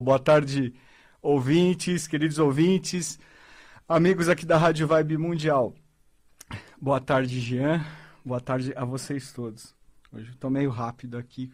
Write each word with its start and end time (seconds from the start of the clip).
Boa 0.00 0.18
tarde, 0.18 0.74
ouvintes, 1.22 2.08
queridos 2.08 2.40
ouvintes, 2.40 3.16
amigos 3.88 4.28
aqui 4.28 4.44
da 4.44 4.58
Rádio 4.58 4.88
Vibe 4.88 5.16
Mundial. 5.16 5.72
Boa 6.80 7.00
tarde, 7.00 7.38
Jean. 7.38 7.80
Boa 8.24 8.40
tarde 8.40 8.72
a 8.74 8.84
vocês 8.84 9.32
todos. 9.32 9.72
Hoje 10.12 10.32
eu 10.32 10.36
tô 10.36 10.50
meio 10.50 10.68
rápido 10.68 11.16
aqui. 11.16 11.52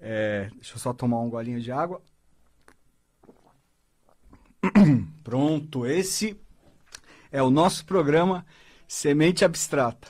É, 0.00 0.48
deixa 0.54 0.74
eu 0.74 0.78
só 0.78 0.94
tomar 0.94 1.20
um 1.20 1.28
golinho 1.28 1.60
de 1.60 1.70
água. 1.70 2.00
Pronto, 5.22 5.84
esse 5.84 6.34
é 7.30 7.42
o 7.42 7.50
nosso 7.50 7.84
programa 7.84 8.44
Semente 8.88 9.44
Abstrata. 9.44 10.08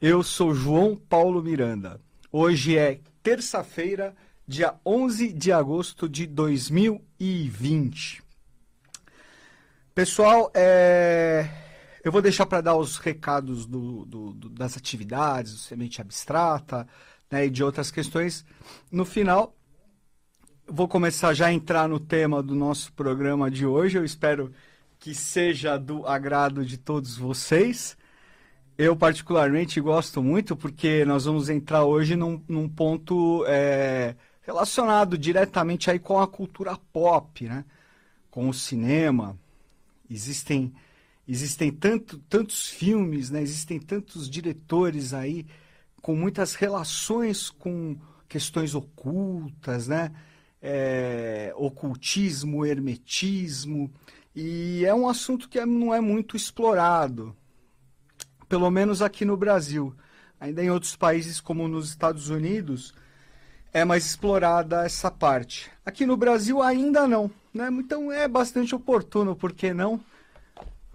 Eu 0.00 0.22
sou 0.22 0.54
João 0.54 0.96
Paulo 0.96 1.42
Miranda. 1.42 2.00
Hoje 2.32 2.78
é 2.78 3.00
terça-feira, 3.22 4.16
dia 4.48 4.74
11 4.84 5.34
de 5.34 5.52
agosto 5.52 6.08
de 6.08 6.26
2020. 6.26 8.22
Pessoal, 9.94 10.50
é... 10.54 11.46
eu 12.02 12.10
vou 12.10 12.22
deixar 12.22 12.46
para 12.46 12.62
dar 12.62 12.74
os 12.74 12.96
recados 12.96 13.66
do, 13.66 14.06
do, 14.06 14.32
do, 14.32 14.48
das 14.48 14.74
atividades, 14.74 15.52
do 15.52 15.58
Semente 15.58 16.00
Abstrata 16.00 16.88
né, 17.30 17.44
e 17.44 17.50
de 17.50 17.62
outras 17.62 17.90
questões 17.90 18.42
no 18.90 19.04
final. 19.04 19.54
Vou 20.66 20.88
começar 20.88 21.34
já 21.34 21.48
a 21.48 21.52
entrar 21.52 21.86
no 21.86 22.00
tema 22.00 22.42
do 22.42 22.54
nosso 22.54 22.90
programa 22.94 23.50
de 23.50 23.66
hoje. 23.66 23.98
Eu 23.98 24.04
espero 24.04 24.50
que 24.98 25.14
seja 25.14 25.76
do 25.76 26.06
agrado 26.06 26.64
de 26.64 26.78
todos 26.78 27.18
vocês. 27.18 27.98
Eu, 28.78 28.96
particularmente, 28.96 29.78
gosto 29.78 30.22
muito 30.22 30.56
porque 30.56 31.04
nós 31.04 31.26
vamos 31.26 31.50
entrar 31.50 31.84
hoje 31.84 32.16
num, 32.16 32.42
num 32.48 32.68
ponto 32.68 33.44
é, 33.46 34.14
relacionado 34.48 35.18
diretamente 35.18 35.90
aí 35.90 35.98
com 35.98 36.18
a 36.18 36.26
cultura 36.26 36.74
pop, 36.90 37.44
né? 37.44 37.66
com 38.30 38.48
o 38.48 38.54
cinema. 38.54 39.38
Existem, 40.10 40.72
existem 41.28 41.70
tanto, 41.70 42.16
tantos 42.30 42.66
filmes, 42.66 43.28
né? 43.28 43.42
existem 43.42 43.78
tantos 43.78 44.28
diretores 44.28 45.12
aí 45.12 45.46
com 46.00 46.16
muitas 46.16 46.54
relações 46.54 47.50
com 47.50 47.94
questões 48.26 48.74
ocultas, 48.74 49.86
né? 49.86 50.12
É, 50.60 51.52
ocultismo, 51.54 52.66
hermetismo, 52.66 53.90
e 54.34 54.84
é 54.84 54.92
um 54.92 55.08
assunto 55.08 55.48
que 55.48 55.64
não 55.64 55.94
é 55.94 56.00
muito 56.00 56.36
explorado 56.36 57.36
pelo 58.48 58.70
menos 58.70 59.02
aqui 59.02 59.24
no 59.24 59.36
Brasil. 59.36 59.94
Ainda 60.40 60.64
em 60.64 60.70
outros 60.70 60.96
países, 60.96 61.40
como 61.40 61.68
nos 61.68 61.90
Estados 61.90 62.28
Unidos, 62.28 62.92
é 63.72 63.84
mais 63.84 64.06
explorada 64.06 64.84
essa 64.84 65.10
parte. 65.10 65.70
Aqui 65.84 66.06
no 66.06 66.16
Brasil 66.16 66.62
ainda 66.62 67.06
não. 67.06 67.30
Né? 67.52 67.68
Então 67.72 68.12
é 68.12 68.26
bastante 68.26 68.74
oportuno, 68.74 69.36
por 69.36 69.52
que 69.52 69.72
não? 69.72 70.00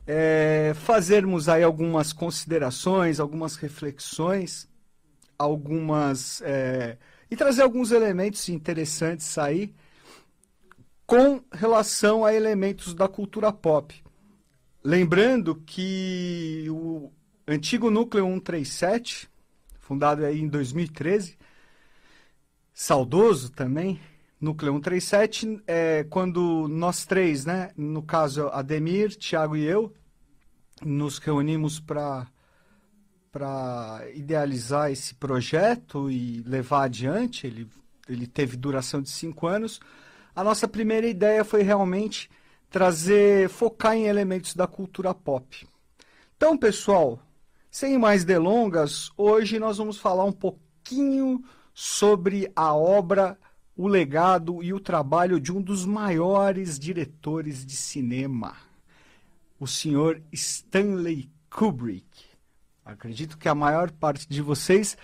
É, 0.05 0.73
fazermos 0.75 1.47
aí 1.47 1.63
algumas 1.63 2.11
considerações, 2.11 3.19
algumas 3.19 3.55
reflexões, 3.55 4.67
algumas. 5.37 6.41
É, 6.41 6.97
e 7.31 7.35
trazer 7.35 7.63
alguns 7.63 7.91
elementos 7.91 8.49
interessantes 8.49 9.37
aí 9.37 9.73
com 11.05 11.41
relação 11.51 12.25
a 12.25 12.33
elementos 12.33 12.93
da 12.93 13.07
cultura 13.07 13.51
pop. 13.51 14.03
Lembrando 14.83 15.55
que 15.65 16.65
o, 16.69 17.11
antigo 17.47 17.89
núcleo 17.89 18.25
137, 18.25 19.29
fundado 19.79 20.25
aí 20.25 20.41
em 20.41 20.47
2013, 20.47 21.37
saudoso 22.73 23.51
também, 23.51 23.99
núcleo 24.39 24.73
137, 24.73 25.61
é, 25.67 26.03
quando 26.09 26.67
nós 26.67 27.05
três, 27.05 27.45
né, 27.45 27.71
no 27.77 28.01
caso 28.01 28.47
Ademir, 28.47 29.15
Tiago 29.15 29.55
e 29.55 29.63
eu, 29.63 29.93
nos 30.81 31.17
reunimos 31.17 31.79
para 31.79 32.27
para 33.31 34.03
idealizar 34.13 34.91
esse 34.91 35.15
projeto 35.15 36.07
e 36.11 36.43
levar 36.45 36.83
adiante, 36.83 37.47
ele, 37.47 37.67
ele 38.07 38.27
teve 38.27 38.55
duração 38.55 39.01
de 39.01 39.09
cinco 39.09 39.47
anos. 39.47 39.81
A 40.35 40.43
nossa 40.43 40.67
primeira 40.67 41.07
ideia 41.07 41.43
foi 41.43 41.63
realmente 41.63 42.29
trazer, 42.69 43.49
focar 43.49 43.95
em 43.95 44.05
elementos 44.05 44.53
da 44.53 44.67
cultura 44.67 45.15
pop. 45.15 45.67
Então, 46.37 46.55
pessoal, 46.55 47.19
sem 47.71 47.97
mais 47.97 48.23
delongas, 48.23 49.09
hoje 49.17 49.57
nós 49.57 49.79
vamos 49.79 49.97
falar 49.97 50.25
um 50.25 50.31
pouquinho 50.31 51.43
sobre 51.73 52.51
a 52.55 52.73
obra, 52.73 53.37
o 53.75 53.87
legado 53.87 54.61
e 54.61 54.73
o 54.73 54.79
trabalho 54.79 55.39
de 55.39 55.51
um 55.51 55.61
dos 55.61 55.85
maiores 55.85 56.77
diretores 56.77 57.65
de 57.65 57.75
cinema, 57.75 58.55
o 59.59 59.65
senhor 59.65 60.21
Stanley 60.31 61.29
Kubrick. 61.49 62.05
Acredito 62.85 63.37
que 63.37 63.49
a 63.49 63.55
maior 63.55 63.91
parte 63.91 64.27
de 64.27 64.41
vocês 64.41 64.97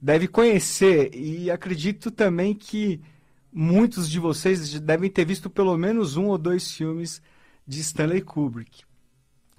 deve 0.00 0.28
conhecer 0.28 1.14
e 1.14 1.50
acredito 1.50 2.10
também 2.10 2.54
que 2.54 3.00
muitos 3.52 4.08
de 4.08 4.18
vocês 4.18 4.78
devem 4.80 5.10
ter 5.10 5.24
visto 5.24 5.50
pelo 5.50 5.76
menos 5.76 6.16
um 6.16 6.26
ou 6.26 6.38
dois 6.38 6.70
filmes 6.70 7.22
de 7.66 7.80
Stanley 7.80 8.20
Kubrick. 8.20 8.84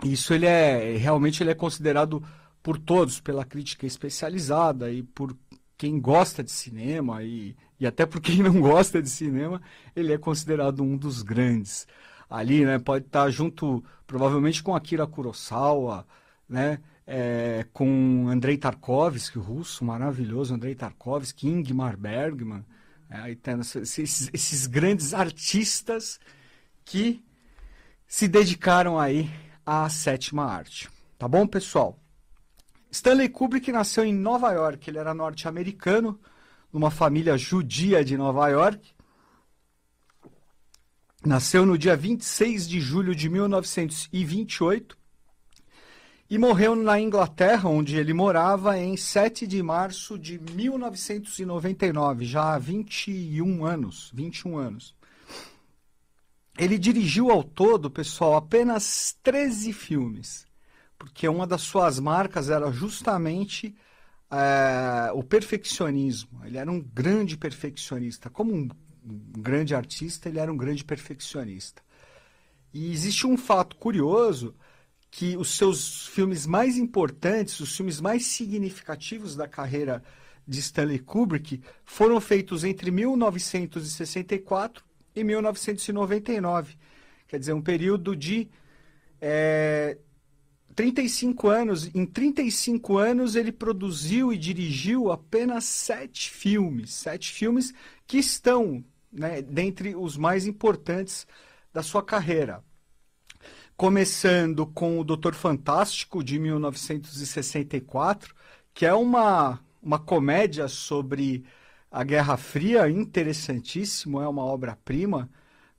Isso 0.03 0.33
ele 0.33 0.45
é 0.45 0.97
realmente 0.97 1.41
ele 1.41 1.51
é 1.51 1.55
considerado 1.55 2.23
por 2.61 2.77
todos, 2.77 3.19
pela 3.19 3.43
crítica 3.43 3.85
especializada 3.85 4.91
e 4.91 5.03
por 5.03 5.35
quem 5.83 5.99
gosta 5.99 6.41
de 6.41 6.49
cinema 6.49 7.21
e, 7.23 7.57
e 7.77 7.85
até 7.85 8.05
por 8.05 8.21
quem 8.21 8.37
não 8.37 8.55
gosta 8.61 9.01
de 9.01 9.09
cinema, 9.09 9.61
ele 9.93 10.13
é 10.13 10.17
considerado 10.17 10.81
um 10.81 10.95
dos 10.95 11.21
grandes. 11.21 11.85
Ali, 12.29 12.63
né, 12.63 12.79
pode 12.79 13.05
estar 13.05 13.29
junto, 13.29 13.83
provavelmente, 14.07 14.63
com 14.63 14.73
Akira 14.73 15.05
Kurosawa, 15.05 16.07
né, 16.47 16.79
é, 17.05 17.65
com 17.73 18.29
Andrei 18.29 18.57
Tarkovsky, 18.57 19.37
russo 19.37 19.83
maravilhoso 19.83 20.53
Andrei 20.53 20.73
Tarkovsky, 20.73 21.49
Ingmar 21.49 21.97
Bergman, 21.97 22.63
é, 23.09 23.35
esses, 23.81 24.29
esses 24.33 24.67
grandes 24.67 25.13
artistas 25.13 26.17
que 26.85 27.21
se 28.07 28.25
dedicaram 28.29 28.97
aí 28.97 29.29
à 29.65 29.89
sétima 29.89 30.45
arte. 30.45 30.89
Tá 31.19 31.27
bom, 31.27 31.45
pessoal? 31.45 31.99
Stanley 32.93 33.27
Kubrick 33.27 33.71
nasceu 33.71 34.05
em 34.05 34.13
Nova 34.13 34.51
York. 34.51 34.87
Ele 34.87 34.99
era 34.99 35.15
norte-americano, 35.15 36.19
numa 36.71 36.91
família 36.91 37.35
judia 37.35 38.05
de 38.05 38.15
Nova 38.15 38.47
York. 38.49 38.93
Nasceu 41.25 41.65
no 41.65 41.75
dia 41.75 41.95
26 41.95 42.69
de 42.69 42.79
julho 42.79 43.15
de 43.15 43.27
1928 43.29 44.95
e 46.29 46.37
morreu 46.37 46.75
na 46.75 46.99
Inglaterra, 46.99 47.67
onde 47.67 47.97
ele 47.97 48.13
morava, 48.13 48.77
em 48.77 48.95
7 48.95 49.47
de 49.47 49.63
março 49.63 50.19
de 50.19 50.39
1999, 50.51 52.25
já 52.25 52.53
há 52.53 52.59
21 52.59 53.65
anos, 53.65 54.11
21 54.13 54.55
anos. 54.55 54.95
Ele 56.59 56.77
dirigiu 56.77 57.31
ao 57.31 57.43
todo, 57.43 57.89
pessoal, 57.89 58.35
apenas 58.35 59.17
13 59.23 59.73
filmes 59.73 60.52
porque 61.03 61.27
uma 61.27 61.45
das 61.45 61.63
suas 61.63 61.99
marcas 61.99 62.49
era 62.49 62.71
justamente 62.71 63.75
é, 64.31 65.11
o 65.11 65.21
perfeccionismo. 65.21 66.39
Ele 66.45 66.57
era 66.57 66.71
um 66.71 66.79
grande 66.79 67.35
perfeccionista. 67.35 68.29
Como 68.29 68.53
um, 68.55 68.69
um 69.05 69.41
grande 69.41 69.75
artista, 69.75 70.29
ele 70.29 70.39
era 70.39 70.49
um 70.49 70.55
grande 70.55 70.81
perfeccionista. 70.85 71.81
E 72.73 72.89
existe 72.89 73.27
um 73.27 73.35
fato 73.35 73.75
curioso 73.75 74.55
que 75.11 75.35
os 75.35 75.49
seus 75.57 76.07
filmes 76.07 76.45
mais 76.45 76.77
importantes, 76.77 77.59
os 77.59 77.75
filmes 77.75 77.99
mais 77.99 78.25
significativos 78.25 79.35
da 79.35 79.45
carreira 79.45 80.01
de 80.47 80.59
Stanley 80.61 80.99
Kubrick 80.99 81.61
foram 81.83 82.21
feitos 82.21 82.63
entre 82.63 82.91
1964 82.91 84.85
e 85.13 85.21
1999. 85.21 86.77
Quer 87.27 87.39
dizer, 87.39 87.51
um 87.51 87.61
período 87.61 88.15
de 88.15 88.47
é, 89.19 89.97
35 90.73 91.47
anos, 91.47 91.95
em 91.95 92.05
35 92.05 92.97
anos 92.97 93.35
ele 93.35 93.51
produziu 93.51 94.33
e 94.33 94.37
dirigiu 94.37 95.11
apenas 95.11 95.65
sete 95.65 96.29
filmes, 96.29 96.93
sete 96.93 97.31
filmes 97.31 97.73
que 98.07 98.17
estão 98.17 98.83
né, 99.11 99.41
dentre 99.41 99.95
os 99.95 100.17
mais 100.17 100.45
importantes 100.45 101.27
da 101.71 101.83
sua 101.83 102.03
carreira. 102.03 102.63
Começando 103.75 104.65
com 104.67 104.99
o 104.99 105.03
Doutor 105.03 105.33
Fantástico, 105.33 106.23
de 106.23 106.37
1964, 106.39 108.35
que 108.73 108.85
é 108.85 108.93
uma, 108.93 109.59
uma 109.81 109.99
comédia 109.99 110.67
sobre 110.67 111.43
a 111.91 112.03
Guerra 112.03 112.37
Fria, 112.37 112.89
interessantíssimo, 112.89 114.21
é 114.21 114.27
uma 114.27 114.43
obra-prima 114.43 115.29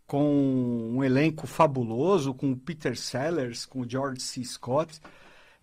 com 0.07 0.93
um 0.95 1.03
elenco 1.03 1.47
fabuloso, 1.47 2.35
com 2.35 2.53
o 2.53 2.57
Peter 2.57 2.97
Sellers, 2.97 3.65
com 3.67 3.81
o 3.81 3.89
George 3.89 4.21
C. 4.21 4.45
Scott. 4.45 5.01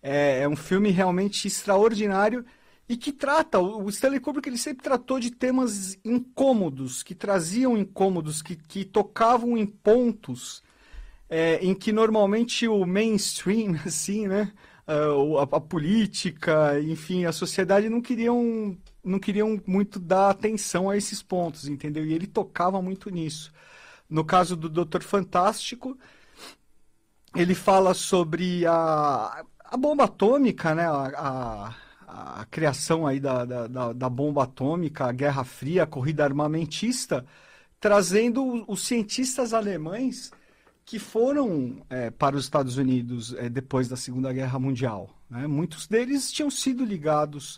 É, 0.02 0.42
é 0.42 0.50
um 0.50 0.56
filme 0.56 0.90
realmente 0.90 1.48
extraordinário 1.48 2.46
e 2.90 2.98
que 2.98 3.12
trata, 3.12 3.60
o 3.60 3.88
Stanley 3.90 4.20
Kubrick 4.20 4.50
ele 4.50 4.58
sempre 4.58 4.84
tratou 4.84 5.20
de 5.20 5.32
temas 5.32 5.98
incômodos, 6.04 7.04
que 7.04 7.16
traziam 7.16 7.78
incômodos, 7.78 8.42
que, 8.42 8.56
que 8.56 8.84
tocavam 8.84 9.58
em 9.58 9.66
pontos 9.66 10.62
é, 11.32 11.56
em 11.66 11.74
que 11.74 11.94
normalmente 11.94 12.68
o 12.68 12.86
mainstream, 12.86 13.80
assim, 13.88 14.28
né, 14.28 14.52
a, 14.86 15.44
a, 15.44 15.62
política, 15.62 16.82
enfim, 16.82 17.24
a 17.24 17.32
sociedade 17.32 17.88
não 17.88 18.02
queriam, 18.02 18.78
não 19.02 19.18
queriam 19.18 19.62
muito 19.66 19.98
dar 19.98 20.30
atenção 20.30 20.90
a 20.90 20.98
esses 20.98 21.24
pontos, 21.24 21.70
entendeu? 21.70 22.06
E 22.06 22.14
ele 22.14 22.28
tocava 22.28 22.82
muito 22.82 23.10
nisso. 23.10 23.54
No 24.12 24.26
caso 24.26 24.58
do 24.58 24.68
Doutor 24.68 25.02
Fantástico, 25.04 25.98
ele 27.34 27.56
fala 27.56 27.94
sobre 27.94 28.66
a, 28.66 29.46
a 29.64 29.78
bomba 29.78 30.04
atômica, 30.04 30.76
né, 30.76 30.86
a, 30.86 31.74
a, 32.06 32.42
a 32.42 32.46
criação 32.46 33.08
aí 33.08 33.22
da, 33.22 33.46
da, 33.46 33.94
da 33.94 34.10
bomba 34.10 34.44
atômica, 34.44 35.06
a 35.06 35.14
Guerra 35.14 35.46
Fria, 35.46 35.84
a 35.84 35.88
corrida 35.88 36.26
armamentista, 36.26 37.26
trazendo 37.80 38.66
os 38.70 38.86
cientistas 38.86 39.54
alemães 39.54 40.30
que 40.84 41.00
foram 41.00 41.82
é, 41.90 42.12
para 42.12 42.36
os 42.36 42.44
Estados 42.44 42.76
Unidos 42.76 43.34
é, 43.36 43.48
depois 43.48 43.88
da 43.88 43.96
Segunda 43.96 44.34
Guerra 44.34 44.60
Mundial. 44.60 45.10
Né? 45.30 45.48
Muitos 45.48 45.88
deles 45.88 46.30
tinham 46.34 46.52
sido 46.52 46.84
ligados 46.84 47.58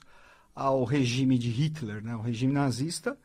ao 0.53 0.83
regime 0.83 1.35
de 1.39 1.49
Hitler, 1.49 2.03
né? 2.03 2.11
ao 2.11 2.21
regime 2.21 2.53
nazista, 2.53 3.17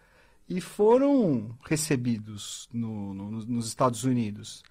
e 0.48 0.60
foram 0.60 1.56
recebidos 1.68 2.68
no, 2.72 3.12
no, 3.12 3.30
nos 3.30 3.66
Estados 3.66 4.04
Unidos, 4.04 4.62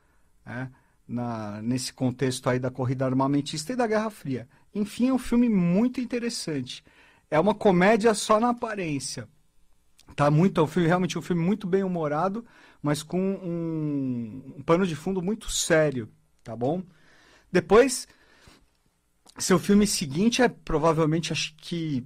né? 0.46 0.72
Na, 1.08 1.62
nesse 1.62 1.94
contexto 1.94 2.50
aí 2.50 2.60
da 2.60 2.70
corrida 2.70 3.06
armamentista 3.06 3.72
e 3.72 3.76
da 3.78 3.88
Guerra 3.88 4.10
Fria. 4.10 4.48
Enfim, 4.76 5.08
é 5.08 5.14
um 5.14 5.18
filme 5.18 5.48
muito 5.48 6.02
interessante. 6.02 6.84
É 7.32 7.40
uma 7.40 7.56
comédia 7.56 8.14
só 8.14 8.40
na 8.40 8.50
aparência. 8.50 9.28
Tá 10.16 10.30
muito, 10.30 10.60
é 10.60 10.64
um 10.64 10.68
filme, 10.68 10.88
realmente 10.88 11.18
um 11.18 11.22
filme 11.22 11.42
muito 11.42 11.66
bem 11.66 11.84
humorado, 11.84 12.46
mas 12.82 13.04
com 13.04 13.20
um, 13.20 14.56
um 14.58 14.64
pano 14.64 14.86
de 14.86 14.96
fundo 14.96 15.22
muito 15.22 15.50
sério, 15.50 16.10
tá 16.44 16.56
bom? 16.56 16.84
Depois, 17.52 18.08
seu 19.38 19.60
filme 19.60 19.86
seguinte 19.88 20.42
é 20.42 20.50
provavelmente, 20.50 21.32
acho 21.32 21.56
que 21.58 22.06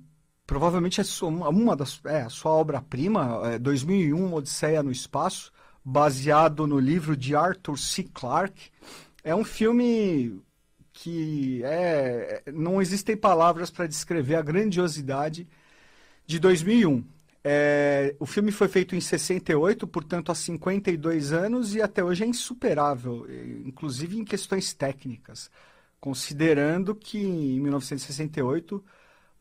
provavelmente 0.51 0.99
é 0.99 1.03
uma 1.25 1.77
das 1.77 2.01
é, 2.03 2.23
a 2.23 2.29
sua 2.29 2.51
obra-prima, 2.51 3.53
é 3.53 3.57
2001 3.57 4.33
Odisseia 4.33 4.83
no 4.83 4.91
Espaço, 4.91 5.49
baseado 5.81 6.67
no 6.67 6.77
livro 6.77 7.15
de 7.15 7.33
Arthur 7.33 7.77
C. 7.77 8.03
Clarke. 8.03 8.69
É 9.23 9.33
um 9.33 9.45
filme 9.45 10.41
que 10.91 11.61
é 11.63 12.43
não 12.53 12.81
existem 12.81 13.15
palavras 13.15 13.71
para 13.71 13.87
descrever 13.87 14.35
a 14.35 14.41
grandiosidade 14.41 15.47
de 16.27 16.37
2001. 16.37 17.01
É, 17.45 18.13
o 18.19 18.25
filme 18.25 18.51
foi 18.51 18.67
feito 18.67 18.93
em 18.93 18.99
68, 18.99 19.87
portanto 19.87 20.33
há 20.33 20.35
52 20.35 21.31
anos, 21.31 21.75
e 21.75 21.81
até 21.81 22.03
hoje 22.03 22.25
é 22.25 22.27
insuperável, 22.27 23.25
inclusive 23.65 24.19
em 24.19 24.25
questões 24.25 24.73
técnicas, 24.73 25.49
considerando 25.97 26.93
que 26.93 27.19
em 27.19 27.57
1968 27.61 28.83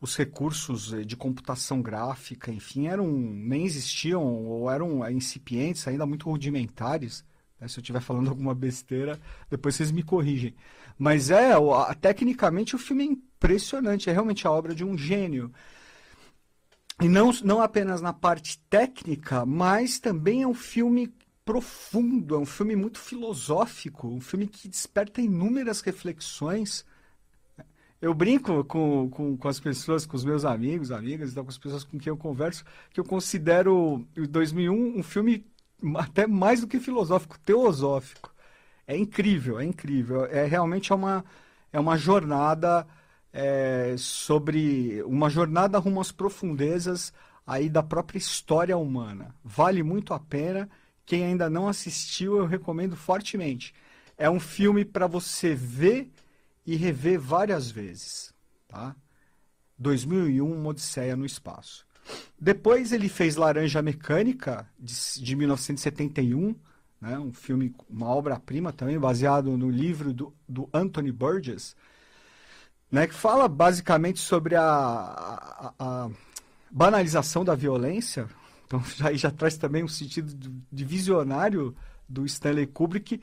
os 0.01 0.17
recursos 0.17 0.93
de 1.05 1.15
computação 1.15 1.79
gráfica, 1.79 2.51
enfim, 2.51 2.87
eram 2.87 3.07
nem 3.07 3.63
existiam 3.63 4.23
ou 4.23 4.69
eram 4.69 5.07
incipientes, 5.11 5.87
ainda 5.87 6.07
muito 6.07 6.27
rudimentares. 6.27 7.23
Né? 7.59 7.67
Se 7.67 7.77
eu 7.77 7.81
estiver 7.81 8.01
falando 8.01 8.27
alguma 8.31 8.55
besteira, 8.55 9.19
depois 9.47 9.75
vocês 9.75 9.91
me 9.91 10.01
corrigem. 10.01 10.55
Mas 10.97 11.29
é, 11.29 11.53
tecnicamente 12.01 12.75
o 12.75 12.79
filme 12.79 13.03
é 13.03 13.07
impressionante, 13.07 14.09
é 14.09 14.13
realmente 14.13 14.47
a 14.47 14.51
obra 14.51 14.73
de 14.73 14.83
um 14.83 14.97
gênio. 14.97 15.53
E 16.99 17.07
não, 17.07 17.31
não 17.43 17.61
apenas 17.61 18.01
na 18.01 18.11
parte 18.11 18.57
técnica, 18.69 19.45
mas 19.45 19.99
também 19.99 20.41
é 20.41 20.47
um 20.47 20.53
filme 20.53 21.13
profundo, 21.45 22.35
é 22.35 22.37
um 22.39 22.45
filme 22.45 22.75
muito 22.75 22.99
filosófico, 22.99 24.07
um 24.07 24.21
filme 24.21 24.47
que 24.47 24.67
desperta 24.67 25.21
inúmeras 25.21 25.81
reflexões. 25.81 26.85
Eu 28.01 28.13
brinco 28.15 28.63
com, 28.63 29.09
com, 29.11 29.37
com 29.37 29.47
as 29.47 29.59
pessoas, 29.59 30.05
com 30.07 30.17
os 30.17 30.25
meus 30.25 30.43
amigos, 30.43 30.91
amigas, 30.91 31.31
então, 31.31 31.43
com 31.43 31.51
as 31.51 31.57
pessoas 31.57 31.83
com 31.83 31.99
quem 31.99 32.09
eu 32.09 32.17
converso, 32.17 32.65
que 32.91 32.99
eu 32.99 33.05
considero 33.05 34.03
o 34.17 34.27
2001 34.27 34.99
um 34.99 35.03
filme 35.03 35.45
até 35.95 36.25
mais 36.25 36.61
do 36.61 36.67
que 36.67 36.79
filosófico, 36.79 37.37
teosófico. 37.39 38.33
É 38.87 38.97
incrível, 38.97 39.59
é 39.59 39.65
incrível. 39.65 40.25
É 40.25 40.45
realmente 40.45 40.91
é 40.91 40.95
uma, 40.95 41.23
é 41.71 41.79
uma 41.79 41.95
jornada 41.95 42.87
é, 43.31 43.95
sobre 43.97 45.01
uma 45.03 45.29
jornada 45.29 45.77
rumo 45.77 46.01
às 46.01 46.11
profundezas 46.11 47.13
aí 47.45 47.69
da 47.69 47.83
própria 47.83 48.17
história 48.17 48.77
humana. 48.77 49.35
Vale 49.43 49.83
muito 49.83 50.13
a 50.13 50.19
pena. 50.19 50.69
Quem 51.05 51.23
ainda 51.23 51.49
não 51.49 51.67
assistiu, 51.67 52.37
eu 52.37 52.45
recomendo 52.45 52.95
fortemente. 52.95 53.73
É 54.17 54.29
um 54.29 54.39
filme 54.39 54.83
para 54.85 55.07
você 55.07 55.53
ver 55.55 56.11
e 56.65 56.75
rever 56.75 57.19
várias 57.19 57.69
vezes, 57.69 58.33
tá? 58.67 58.95
2001, 59.77 60.45
uma 60.45 60.69
Odisseia 60.69 61.15
no 61.15 61.25
Espaço. 61.25 61.85
Depois 62.39 62.91
ele 62.91 63.09
fez 63.09 63.35
Laranja 63.35 63.81
Mecânica, 63.81 64.67
de, 64.79 64.93
de 65.21 65.35
1971, 65.35 66.55
né? 66.99 67.17
um 67.17 67.33
filme, 67.33 67.73
uma 67.89 68.07
obra-prima 68.07 68.71
também, 68.71 68.99
baseado 68.99 69.57
no 69.57 69.69
livro 69.69 70.13
do, 70.13 70.33
do 70.47 70.69
Anthony 70.73 71.11
Burgess, 71.11 71.75
né, 72.91 73.07
que 73.07 73.13
fala 73.13 73.47
basicamente 73.47 74.19
sobre 74.19 74.55
a, 74.55 74.63
a, 74.63 75.73
a 75.79 76.09
banalização 76.69 77.45
da 77.45 77.55
violência. 77.55 78.27
Então, 78.65 78.83
já, 78.95 79.13
já 79.13 79.31
traz 79.31 79.57
também 79.57 79.83
um 79.83 79.87
sentido 79.87 80.33
de 80.71 80.85
visionário 80.85 81.75
do 82.07 82.25
Stanley 82.25 82.67
Kubrick. 82.67 83.21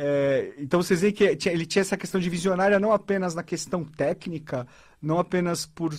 É, 0.00 0.54
então, 0.58 0.80
vocês 0.80 1.00
veem 1.00 1.12
que 1.12 1.24
ele 1.24 1.66
tinha 1.66 1.82
essa 1.82 1.96
questão 1.96 2.20
de 2.20 2.30
visionária 2.30 2.78
não 2.78 2.92
apenas 2.92 3.34
na 3.34 3.42
questão 3.42 3.84
técnica, 3.84 4.66
não 5.02 5.18
apenas 5.18 5.66
por, 5.66 5.92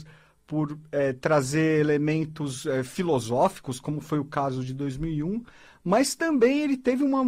por 0.47 0.79
é, 0.91 1.11
trazer 1.13 1.81
elementos 1.81 2.65
é, 2.65 2.81
filosóficos, 2.81 3.79
como 3.79 3.99
foi 3.99 4.17
o 4.17 4.25
caso 4.25 4.63
de 4.63 4.73
2001, 4.73 5.43
mas 5.83 6.15
também 6.15 6.61
ele 6.61 6.77
teve 6.77 7.03
uma. 7.03 7.23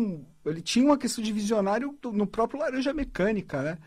Ele 0.45 0.61
tinha 0.61 0.85
uma 0.85 0.97
questão 0.97 1.23
de 1.23 1.31
visionário 1.31 1.95
no 2.13 2.25
próprio 2.25 2.59
Laranja 2.59 2.93
Mecânica, 2.93 3.61
né? 3.61 3.77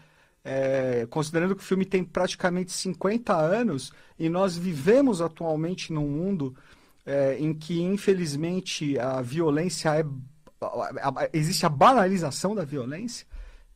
é, 0.44 1.06
considerando 1.08 1.56
que 1.56 1.62
o 1.62 1.64
filme 1.64 1.86
tem 1.86 2.04
praticamente 2.04 2.70
50 2.70 3.34
anos 3.34 3.92
e 4.19 4.28
nós 4.28 4.56
vivemos 4.56 5.22
atualmente 5.22 5.92
num 5.92 6.06
mundo 6.06 6.54
é, 7.06 7.38
em 7.38 7.54
que, 7.54 7.81
infelizmente, 7.81 8.98
a 8.98 9.22
violência 9.22 9.98
é. 9.98 10.04
Existe 11.33 11.67
a 11.67 11.69
banalização 11.69 12.55
da 12.55 12.65
violência. 12.65 13.27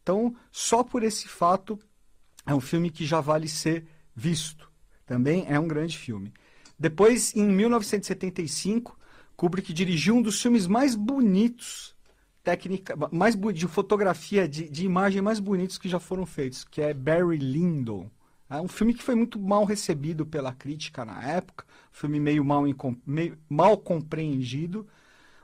Então, 0.02 0.35
só 0.50 0.82
por 0.82 1.02
esse 1.02 1.28
fato, 1.28 1.78
é 2.47 2.54
um 2.54 2.61
filme 2.61 2.90
que 2.90 3.04
já 3.04 3.20
vale 3.20 3.49
ser 3.49 3.87
visto. 4.14 4.70
Também 5.06 5.44
é 5.49 5.58
um 5.58 5.68
grande 5.68 5.99
filme. 5.99 6.32
Depois, 6.78 7.35
em 7.35 7.47
1975, 7.47 8.99
Kubrick 9.37 9.73
dirigiu 9.73 10.16
um 10.16 10.23
dos 10.23 10.40
filmes 10.40 10.66
mais 10.66 10.94
bonitos 10.94 11.97
técnica, 12.49 12.97
mais 13.12 13.37
de 13.37 13.66
fotografia, 13.66 14.49
de, 14.49 14.70
de 14.70 14.85
imagem 14.87 15.20
mais 15.20 15.38
bonitos 15.38 15.76
que 15.76 15.88
já 15.88 16.00
foram 16.00 16.25
feitos, 16.25 16.64
que 16.64 16.80
é 16.80 16.94
Barry 16.94 17.37
Lyndon. 17.37 18.11
É 18.49 18.58
um 18.58 18.68
filme 18.68 18.94
que 18.94 19.02
foi 19.02 19.14
muito 19.14 19.38
mal 19.38 19.64
recebido 19.64 20.25
pela 20.25 20.54
crítica 20.54 21.04
na 21.04 21.23
época, 21.23 21.66
um 21.92 21.94
filme 21.94 22.18
meio 22.18 22.42
mal, 22.42 22.64
meio 23.04 23.37
mal 23.50 23.76
compreendido, 23.76 24.87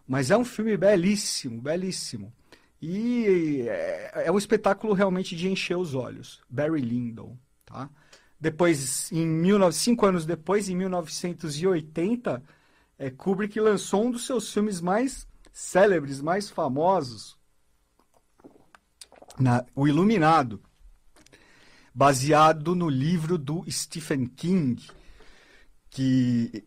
mas 0.06 0.30
é 0.30 0.36
um 0.36 0.44
filme 0.44 0.76
belíssimo, 0.76 1.60
belíssimo. 1.60 2.32
E 2.80 3.66
é, 3.68 4.24
é 4.26 4.32
um 4.32 4.38
espetáculo 4.38 4.92
realmente 4.92 5.34
de 5.34 5.48
encher 5.48 5.76
os 5.76 5.94
olhos. 5.94 6.42
Barry 6.48 6.80
Lyndon, 6.80 7.36
tá? 7.64 7.88
Depois, 8.38 9.10
em 9.10 9.42
19, 9.42 9.74
cinco 9.74 10.04
anos 10.04 10.26
depois, 10.26 10.68
em 10.68 10.76
1980, 10.76 12.42
é, 12.98 13.10
Kubrick 13.10 13.58
lançou 13.58 14.04
um 14.06 14.10
dos 14.10 14.26
seus 14.26 14.52
filmes 14.52 14.80
mais 14.80 15.26
célebres 15.54 16.20
mais 16.20 16.50
famosos, 16.50 17.38
na, 19.38 19.64
o 19.74 19.86
Iluminado, 19.86 20.60
baseado 21.94 22.74
no 22.74 22.88
livro 22.88 23.38
do 23.38 23.64
Stephen 23.70 24.26
King, 24.26 24.84
que 25.88 26.64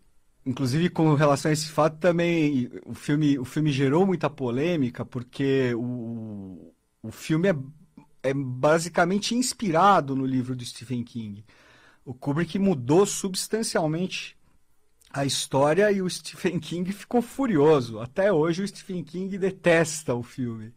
inclusive 0.48 0.90
com 0.90 1.14
relação 1.14 1.50
a 1.50 1.54
esse 1.54 1.68
fato 1.70 1.98
também 2.00 2.72
o 2.86 2.94
filme, 2.94 3.38
o 3.38 3.44
filme 3.44 3.72
gerou 3.72 4.06
muita 4.06 4.30
polêmica 4.30 5.06
porque 5.06 5.74
o, 5.76 6.74
o 7.04 7.12
filme 7.12 7.50
é, 7.50 7.56
é 8.24 8.34
basicamente 8.34 9.36
inspirado 9.36 10.16
no 10.16 10.26
livro 10.26 10.56
do 10.56 10.64
Stephen 10.64 11.04
King. 11.04 11.44
O 12.06 12.14
Kubrick 12.14 12.58
mudou 12.58 13.06
substancialmente 13.06 14.38
a 15.12 15.26
história 15.26 15.92
e 15.92 16.02
o 16.02 16.10
Stephen 16.10 16.60
King 16.60 16.92
ficou 16.94 17.22
furioso. 17.22 18.00
Até 18.00 18.32
hoje 18.32 18.64
o 18.64 18.68
Stephen 18.68 19.04
King 19.04 19.38
detesta 19.38 20.16
o 20.16 20.24
filme. 20.24 20.74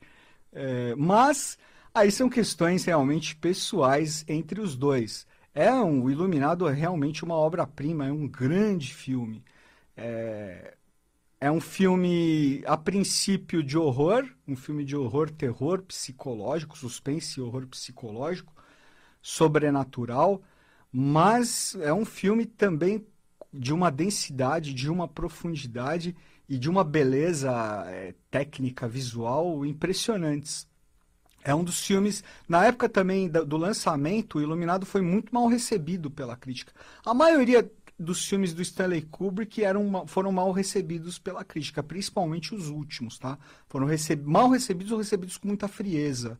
É, 0.52 0.94
mas 0.96 1.56
aí 1.94 2.10
são 2.10 2.28
questões 2.28 2.84
realmente 2.84 3.36
pessoais 3.36 4.24
entre 4.26 4.60
os 4.60 4.76
dois. 4.76 5.26
É 5.54 5.70
um, 5.72 6.04
o 6.04 6.10
Iluminado 6.10 6.68
é 6.68 6.72
realmente 6.72 7.24
uma 7.24 7.34
obra-prima, 7.34 8.06
é 8.06 8.12
um 8.12 8.26
grande 8.26 8.92
filme. 8.92 9.44
É, 10.00 10.74
é 11.40 11.50
um 11.50 11.60
filme, 11.60 12.62
a 12.66 12.76
princípio, 12.76 13.62
de 13.62 13.76
horror, 13.78 14.26
um 14.46 14.56
filme 14.56 14.84
de 14.84 14.96
horror, 14.96 15.30
terror 15.30 15.82
psicológico, 15.82 16.76
suspense 16.76 17.38
e 17.38 17.42
horror 17.42 17.66
psicológico, 17.66 18.52
sobrenatural, 19.22 20.42
mas 20.92 21.76
é 21.80 21.92
um 21.92 22.04
filme 22.04 22.46
também 22.46 23.06
de 23.52 23.72
uma 23.72 23.90
densidade, 23.90 24.72
de 24.72 24.90
uma 24.90 25.06
profundidade 25.08 26.16
e 26.48 26.58
de 26.58 26.68
uma 26.68 26.82
beleza 26.82 27.52
é, 27.88 28.14
técnica, 28.30 28.88
visual 28.88 29.64
impressionantes. 29.66 30.68
É 31.42 31.54
um 31.54 31.64
dos 31.64 31.80
filmes, 31.86 32.22
na 32.48 32.66
época 32.66 32.88
também 32.88 33.28
do 33.28 33.56
lançamento, 33.56 34.38
o 34.38 34.42
Iluminado 34.42 34.84
foi 34.84 35.00
muito 35.00 35.34
mal 35.34 35.46
recebido 35.46 36.10
pela 36.10 36.36
crítica. 36.36 36.72
A 37.04 37.14
maioria 37.14 37.70
dos 38.00 38.26
filmes 38.26 38.54
do 38.54 38.62
Stanley 38.62 39.02
Kubrick 39.02 39.62
eram, 39.62 40.06
foram 40.06 40.32
mal 40.32 40.50
recebidos 40.52 41.18
pela 41.18 41.44
crítica, 41.44 41.82
principalmente 41.82 42.54
os 42.54 42.70
últimos, 42.70 43.18
tá? 43.18 43.38
Foram 43.68 43.86
receb 43.86 44.24
mal 44.24 44.48
recebidos 44.48 44.90
ou 44.90 44.98
recebidos 44.98 45.36
com 45.36 45.48
muita 45.48 45.68
frieza. 45.68 46.38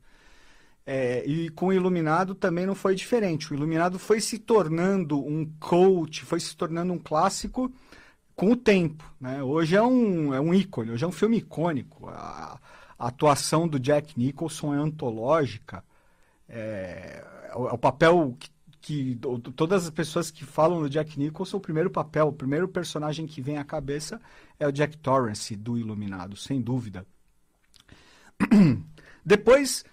É, 0.87 1.23
e 1.27 1.51
com 1.51 1.67
o 1.67 1.73
Iluminado 1.73 2.35
também 2.35 2.65
não 2.65 2.75
foi 2.75 2.95
diferente. 2.95 3.53
O 3.53 3.55
Iluminado 3.55 3.99
foi 3.99 4.23
se 4.23 4.39
tornando 4.39 5.23
um 5.23 5.45
cult, 5.61 6.25
foi 6.25 6.41
se 6.41 6.57
tornando 6.57 6.95
um 6.95 6.99
clássico 6.99 7.71
com 8.35 8.53
o 8.53 8.57
tempo. 8.57 9.05
Né? 9.21 9.43
Hoje 9.43 9.77
é 9.77 9.83
um, 9.83 10.33
é 10.33 10.41
um 10.41 10.55
ícone, 10.55 10.93
hoje 10.93 11.05
é 11.05 11.09
um 11.09 11.13
filme 11.13 11.37
icônico. 11.37 12.09
A, 12.09 12.59
a 12.99 13.09
atuação 13.09 13.69
do 13.69 13.79
Jack 13.79 14.19
Nicholson 14.19 14.75
é 14.75 14.79
antológica. 14.79 15.85
É, 16.49 17.23
é 17.51 17.55
o, 17.55 17.69
é 17.69 17.73
o 17.73 17.79
papel 17.79 18.35
que 18.39 18.49
que 18.81 19.19
todas 19.55 19.85
as 19.85 19.91
pessoas 19.91 20.31
que 20.31 20.45
falam 20.45 20.81
do 20.81 20.89
Jack 20.89 21.19
Nicholson, 21.19 21.59
o 21.59 21.61
primeiro 21.61 21.91
papel, 21.91 22.29
o 22.29 22.33
primeiro 22.33 22.67
personagem 22.67 23.27
que 23.27 23.43
vem 23.43 23.59
à 23.59 23.65
cabeça 23.65 24.21
é 24.59 24.67
o 24.67 24.73
Jack 24.73 24.97
Torrance 24.99 25.55
do 25.55 25.77
Iluminado, 25.77 26.37
sem 26.37 26.61
dúvida. 26.61 27.07
Depois, 29.25 29.85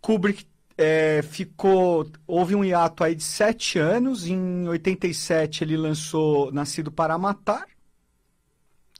Kubrick 0.00 0.46
é, 0.76 1.22
ficou. 1.22 2.10
Houve 2.26 2.54
um 2.54 2.64
hiato 2.64 3.04
aí 3.04 3.14
de 3.14 3.22
sete 3.22 3.78
anos. 3.78 4.26
Em 4.26 4.66
87 4.68 5.62
ele 5.62 5.76
lançou 5.76 6.50
Nascido 6.50 6.90
para 6.90 7.18
Matar, 7.18 7.66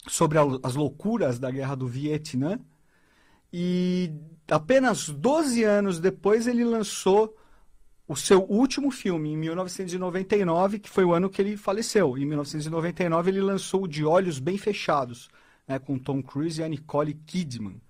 sobre 0.07 0.39
a, 0.39 0.43
as 0.63 0.75
loucuras 0.75 1.39
da 1.39 1.51
guerra 1.51 1.75
do 1.75 1.87
Vietnã. 1.87 2.59
E 3.53 4.13
apenas 4.49 5.09
12 5.09 5.65
anos 5.65 5.99
depois 5.99 6.47
ele 6.47 6.65
lançou 6.65 7.35
o 8.07 8.15
seu 8.17 8.43
último 8.43 8.91
filme, 8.91 9.31
em 9.31 9.37
1999, 9.37 10.79
que 10.79 10.91
foi 10.91 11.05
o 11.05 11.13
ano 11.13 11.31
que 11.31 11.41
ele 11.41 11.57
faleceu. 11.57 12.19
Em 12.19 12.27
1999, 12.27 13.31
ele 13.31 13.41
lançou 13.41 13.87
De 13.87 14.05
Olhos 14.05 14.39
Bem 14.39 14.59
Fechados, 14.59 15.29
né, 15.67 15.79
com 15.79 15.99
Tom 15.99 16.23
Cruise 16.23 16.61
e 16.61 16.65
a 16.65 16.69
Nicole 16.69 17.15
Kidman. 17.15 17.81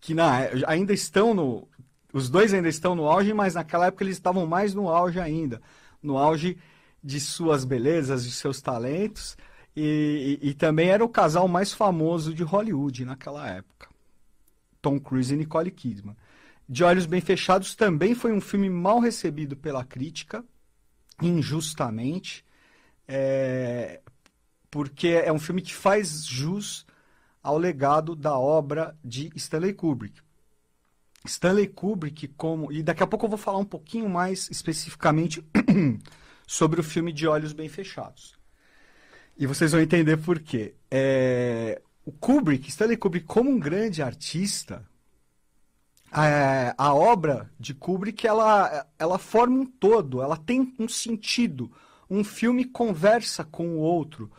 Que 0.00 0.14
na, 0.14 0.38
ainda 0.66 0.92
estão 0.92 1.34
no. 1.34 1.68
Os 2.12 2.30
dois 2.30 2.54
ainda 2.54 2.68
estão 2.68 2.94
no 2.94 3.08
auge, 3.08 3.32
mas 3.32 3.54
naquela 3.54 3.86
época 3.86 4.04
eles 4.04 4.16
estavam 4.16 4.46
mais 4.46 4.72
no 4.72 4.88
auge 4.88 5.18
ainda 5.18 5.60
no 6.04 6.18
auge 6.18 6.58
de 7.02 7.18
suas 7.18 7.64
belezas, 7.64 8.24
de 8.24 8.30
seus 8.30 8.60
talentos. 8.60 9.36
E, 9.74 10.38
e, 10.40 10.50
e 10.50 10.54
também 10.54 10.90
era 10.90 11.04
o 11.04 11.08
casal 11.08 11.48
mais 11.48 11.72
famoso 11.72 12.32
de 12.32 12.44
Hollywood 12.44 13.04
naquela 13.04 13.48
época. 13.48 13.88
Tom 14.80 15.00
Cruise 15.00 15.32
e 15.32 15.36
Nicole 15.36 15.70
Kidman. 15.70 16.16
De 16.68 16.82
Olhos 16.82 17.06
Bem 17.06 17.20
Fechados 17.20 17.74
também 17.74 18.14
foi 18.14 18.32
um 18.32 18.40
filme 18.40 18.70
mal 18.70 18.98
recebido 18.98 19.56
pela 19.56 19.84
crítica, 19.84 20.44
injustamente, 21.20 22.44
é, 23.06 24.00
porque 24.70 25.08
é 25.08 25.32
um 25.32 25.38
filme 25.38 25.60
que 25.60 25.74
faz 25.74 26.24
jus 26.24 26.86
ao 27.42 27.58
legado 27.58 28.16
da 28.16 28.38
obra 28.38 28.96
de 29.04 29.30
Stanley 29.36 29.74
Kubrick. 29.74 30.22
Stanley 31.26 31.68
Kubrick, 31.68 32.28
como. 32.28 32.72
E 32.72 32.82
daqui 32.82 33.02
a 33.02 33.06
pouco 33.06 33.26
eu 33.26 33.30
vou 33.30 33.38
falar 33.38 33.58
um 33.58 33.64
pouquinho 33.64 34.08
mais 34.08 34.48
especificamente 34.50 35.44
sobre 36.46 36.80
o 36.80 36.84
filme 36.84 37.12
De 37.12 37.26
Olhos 37.26 37.52
Bem 37.52 37.68
Fechados. 37.68 38.38
E 39.36 39.46
vocês 39.46 39.72
vão 39.72 39.80
entender 39.80 40.16
por 40.18 40.38
quê. 40.40 40.74
É, 40.90 41.80
o 42.04 42.12
Kubrick, 42.12 42.68
Stanley 42.68 42.96
Kubrick, 42.96 43.26
como 43.26 43.50
um 43.50 43.58
grande 43.58 44.02
artista, 44.02 44.86
é, 46.16 46.74
a 46.78 46.94
obra 46.94 47.50
de 47.58 47.74
Kubrick 47.74 48.26
ela, 48.26 48.86
ela 48.98 49.18
forma 49.18 49.60
um 49.60 49.66
todo, 49.66 50.22
ela 50.22 50.36
tem 50.36 50.72
um 50.78 50.88
sentido. 50.88 51.72
Um 52.08 52.22
filme 52.22 52.64
conversa 52.64 53.42
com 53.42 53.76
o 53.76 53.78
outro. 53.78 54.30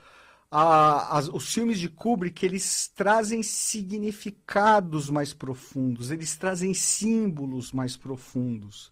A, 0.50 1.18
as, 1.18 1.28
os 1.28 1.54
filmes 1.54 1.80
de 1.80 1.90
Kubrick 1.90 2.46
eles 2.46 2.88
trazem 2.88 3.44
significados 3.44 5.10
mais 5.10 5.34
profundos, 5.34 6.12
eles 6.12 6.38
trazem 6.38 6.74
símbolos 6.74 7.74
mais 7.74 7.98
profundos. 7.98 8.90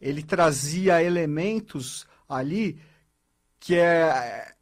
Ele 0.00 0.22
trazia 0.22 1.02
elementos 1.02 2.06
ali 2.28 2.80
que 3.58 3.76
é 3.76 4.54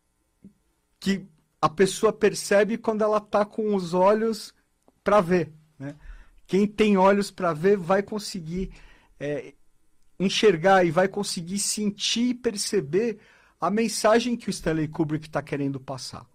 que 1.00 1.26
a 1.60 1.68
pessoa 1.68 2.12
percebe 2.12 2.78
quando 2.78 3.02
ela 3.02 3.18
está 3.18 3.44
com 3.44 3.74
os 3.74 3.92
olhos 3.94 4.54
para 5.02 5.20
ver, 5.20 5.52
né? 5.78 5.96
Quem 6.46 6.66
tem 6.66 6.96
olhos 6.96 7.30
para 7.30 7.52
ver 7.52 7.76
vai 7.76 8.02
conseguir 8.02 8.70
é, 9.18 9.54
enxergar 10.18 10.84
e 10.84 10.90
vai 10.90 11.08
conseguir 11.08 11.58
sentir 11.58 12.30
e 12.30 12.34
perceber 12.34 13.18
a 13.60 13.70
mensagem 13.70 14.36
que 14.36 14.48
o 14.48 14.50
Stanley 14.50 14.88
Kubrick 14.88 15.26
está 15.26 15.42
querendo 15.42 15.80
passar. 15.80 16.26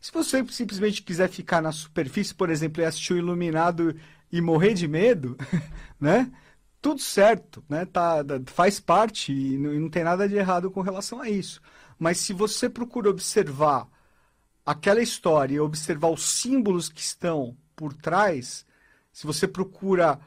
Se 0.00 0.12
você 0.12 0.44
simplesmente 0.48 1.02
quiser 1.02 1.28
ficar 1.28 1.60
na 1.60 1.72
superfície, 1.72 2.34
por 2.34 2.48
exemplo, 2.48 2.82
e 2.82 2.86
assistir 2.86 3.14
o 3.14 3.18
Iluminado 3.18 3.94
e 4.32 4.40
morrer 4.40 4.74
de 4.74 4.88
medo, 4.88 5.36
né? 6.00 6.30
Tudo 6.80 7.00
certo, 7.00 7.62
né? 7.68 7.84
Tá, 7.84 8.24
faz 8.46 8.80
parte 8.80 9.32
e 9.32 9.58
não, 9.58 9.74
e 9.74 9.78
não 9.78 9.90
tem 9.90 10.02
nada 10.02 10.26
de 10.26 10.36
errado 10.36 10.70
com 10.70 10.80
relação 10.80 11.20
a 11.20 11.28
isso. 11.28 11.60
Mas 11.98 12.18
se 12.18 12.32
você 12.32 12.70
procura 12.70 13.10
observar 13.10 13.86
aquela 14.64 15.02
história 15.02 15.56
e 15.56 15.60
observar 15.60 16.08
os 16.08 16.22
símbolos 16.22 16.88
que 16.88 17.00
estão 17.00 17.54
por 17.76 17.92
trás, 17.92 18.64
se 19.12 19.26
você 19.26 19.46
procura 19.46 20.20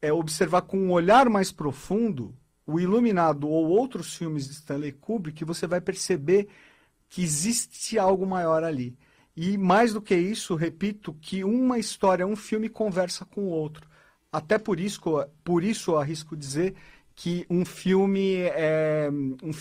é, 0.00 0.12
observar 0.12 0.62
com 0.62 0.78
um 0.78 0.92
olhar 0.92 1.28
mais 1.28 1.52
profundo, 1.52 2.34
o 2.66 2.78
Iluminado 2.78 3.48
ou 3.48 3.68
outros 3.68 4.14
filmes 4.16 4.46
de 4.46 4.52
Stanley 4.52 4.92
Kubrick, 4.92 5.44
você 5.44 5.66
vai 5.66 5.80
perceber 5.80 6.48
que 7.08 7.22
existe 7.22 7.98
algo 7.98 8.24
maior 8.26 8.62
ali. 8.62 8.96
E 9.36 9.56
mais 9.56 9.92
do 9.92 10.02
que 10.02 10.14
isso, 10.14 10.54
repito, 10.54 11.14
que 11.14 11.44
uma 11.44 11.78
história, 11.78 12.26
um 12.26 12.36
filme 12.36 12.68
conversa 12.68 13.24
com 13.24 13.42
o 13.42 13.50
outro. 13.50 13.88
Até 14.32 14.58
por 14.58 14.78
isso, 14.78 15.00
por 15.42 15.64
isso 15.64 15.92
eu 15.92 15.98
arrisco 15.98 16.36
dizer 16.36 16.74
que 17.14 17.44
um 17.50 17.64
filme 17.64 18.34
é. 18.54 19.08
Um, 19.10 19.52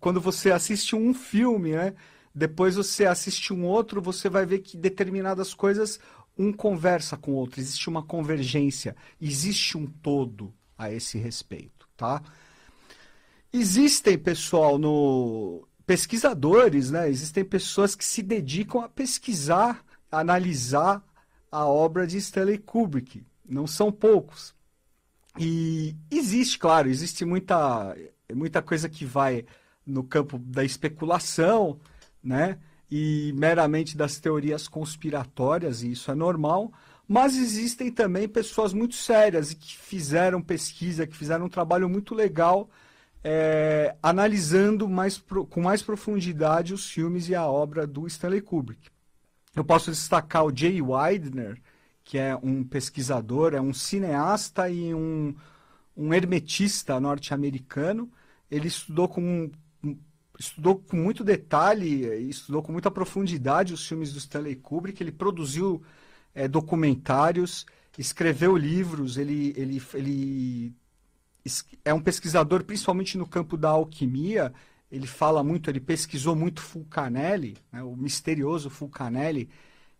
quando 0.00 0.20
você 0.20 0.50
assiste 0.50 0.96
um 0.96 1.12
filme, 1.12 1.72
né? 1.72 1.94
Depois 2.34 2.76
você 2.76 3.06
assiste 3.06 3.52
um 3.52 3.64
outro, 3.64 4.00
você 4.00 4.28
vai 4.28 4.44
ver 4.44 4.58
que 4.58 4.76
determinadas 4.76 5.54
coisas 5.54 5.98
um 6.38 6.52
conversa 6.52 7.16
com 7.16 7.32
o 7.32 7.34
outro, 7.34 7.60
existe 7.60 7.88
uma 7.88 8.02
convergência, 8.02 8.94
existe 9.20 9.78
um 9.78 9.86
todo 9.86 10.52
a 10.76 10.92
esse 10.92 11.18
respeito, 11.18 11.88
tá? 11.96 12.22
Existem, 13.52 14.18
pessoal, 14.18 14.76
no 14.76 15.66
pesquisadores, 15.86 16.90
né? 16.90 17.08
Existem 17.08 17.44
pessoas 17.44 17.94
que 17.94 18.04
se 18.04 18.22
dedicam 18.22 18.80
a 18.82 18.88
pesquisar, 18.88 19.84
a 20.10 20.18
analisar 20.18 21.02
a 21.50 21.64
obra 21.64 22.06
de 22.06 22.18
Stanley 22.18 22.58
Kubrick. 22.58 23.24
Não 23.48 23.66
são 23.66 23.92
poucos. 23.92 24.54
E 25.38 25.94
existe, 26.10 26.58
claro, 26.58 26.88
existe 26.88 27.24
muita, 27.24 27.96
muita 28.34 28.60
coisa 28.60 28.88
que 28.88 29.04
vai 29.04 29.46
no 29.86 30.02
campo 30.02 30.38
da 30.38 30.64
especulação, 30.64 31.78
né? 32.22 32.58
E 32.90 33.32
meramente 33.36 33.96
das 33.96 34.18
teorias 34.18 34.68
conspiratórias, 34.68 35.82
e 35.82 35.92
isso 35.92 36.10
é 36.10 36.14
normal, 36.14 36.72
mas 37.08 37.36
existem 37.36 37.90
também 37.90 38.28
pessoas 38.28 38.72
muito 38.72 38.94
sérias 38.94 39.52
e 39.52 39.56
que 39.56 39.76
fizeram 39.76 40.42
pesquisa, 40.42 41.06
que 41.06 41.16
fizeram 41.16 41.46
um 41.46 41.50
trabalho 41.50 41.88
muito 41.88 42.14
legal 42.14 42.68
é, 43.28 43.96
analisando 44.00 44.88
mais, 44.88 45.18
com 45.50 45.60
mais 45.60 45.82
profundidade 45.82 46.72
os 46.72 46.88
filmes 46.88 47.28
e 47.28 47.34
a 47.34 47.44
obra 47.44 47.84
do 47.84 48.06
Stanley 48.06 48.40
Kubrick. 48.40 48.88
Eu 49.54 49.64
posso 49.64 49.90
destacar 49.90 50.44
o 50.44 50.56
Jay 50.56 50.80
Widener, 50.80 51.60
que 52.04 52.18
é 52.18 52.36
um 52.40 52.62
pesquisador, 52.62 53.52
é 53.52 53.60
um 53.60 53.72
cineasta 53.72 54.70
e 54.70 54.94
um, 54.94 55.34
um 55.96 56.14
hermetista 56.14 57.00
norte-americano. 57.00 58.08
Ele 58.48 58.68
estudou 58.68 59.08
com 59.08 59.50
estudou 60.38 60.76
com 60.76 60.96
muito 60.96 61.24
detalhe, 61.24 62.06
estudou 62.28 62.62
com 62.62 62.72
muita 62.72 62.90
profundidade 62.90 63.72
os 63.72 63.86
filmes 63.86 64.12
do 64.12 64.18
Stanley 64.18 64.56
Kubrick, 64.56 65.02
ele 65.02 65.12
produziu 65.12 65.82
é, 66.34 66.46
documentários, 66.46 67.64
escreveu 67.98 68.56
livros, 68.56 69.16
ele, 69.16 69.54
ele, 69.56 69.82
ele 69.94 70.74
é 71.84 71.94
um 71.94 72.00
pesquisador 72.00 72.64
principalmente 72.64 73.16
no 73.16 73.26
campo 73.26 73.56
da 73.56 73.70
alquimia. 73.70 74.52
Ele 74.90 75.06
fala 75.06 75.42
muito, 75.42 75.70
ele 75.70 75.80
pesquisou 75.80 76.36
muito 76.36 76.60
Fulcanelli, 76.62 77.56
né, 77.72 77.82
o 77.82 77.96
misterioso 77.96 78.70
Fulcanelli, 78.70 79.48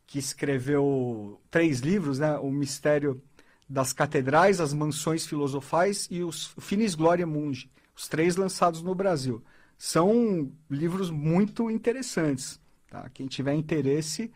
que 0.07 0.19
escreveu 0.19 1.40
três 1.50 1.81
livros, 1.81 2.19
né, 2.19 2.38
o 2.38 2.50
Mistério 2.50 3.21
das 3.69 3.93
Catedrais, 3.93 4.61
as 4.61 4.73
Mansões 4.73 5.26
Filosofais 5.26 6.07
e 6.11 6.23
os 6.23 6.55
Finis 6.61 6.95
Gloria 6.95 7.26
Mundi, 7.26 7.69
os 7.97 8.07
três 8.07 8.37
lançados 8.37 8.81
no 8.81 8.95
Brasil. 8.95 9.43
São 9.78 10.50
livros 10.71 11.11
muito 11.11 11.71
interessantes. 11.71 12.61
Tá? 12.88 13.09
Quem 13.11 13.26
tiver 13.26 13.54
interesse, 13.54 14.30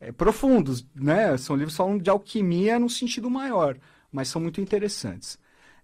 é, 0.00 0.10
profundos, 0.10 0.86
né? 0.94 1.36
São 1.36 1.56
livros 1.56 1.76
falando 1.76 2.02
de 2.02 2.10
alquimia 2.10 2.78
no 2.78 2.90
sentido 2.90 3.30
maior, 3.30 3.78
mas 4.10 4.28
são 4.28 4.42
muito 4.42 4.60
interessantes. 4.60 5.38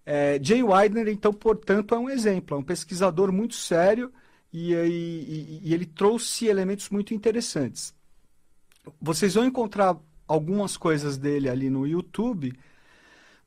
É, 0.05 0.39
Jay 0.43 0.63
Widener, 0.63 1.09
então, 1.09 1.33
portanto, 1.33 1.95
é 1.95 1.99
um 1.99 2.11
exemplo, 2.11 2.57
é 2.57 2.61
um 2.61 2.65
pesquisador 2.65 3.31
muito 3.31 3.55
sério 3.55 4.13
e, 4.53 4.73
e, 4.73 5.61
e 5.63 5.75
ele 5.75 5.87
trouxe 5.87 6.47
elementos 6.47 6.89
muito 6.89 7.15
interessantes. 7.15 7.95
Vocês 9.01 9.35
vão 9.35 9.45
encontrar 9.45 9.97
algumas 10.27 10.77
coisas 10.77 11.17
dele 11.17 11.49
ali 11.49 11.71
no 11.71 11.87
YouTube, 11.87 12.53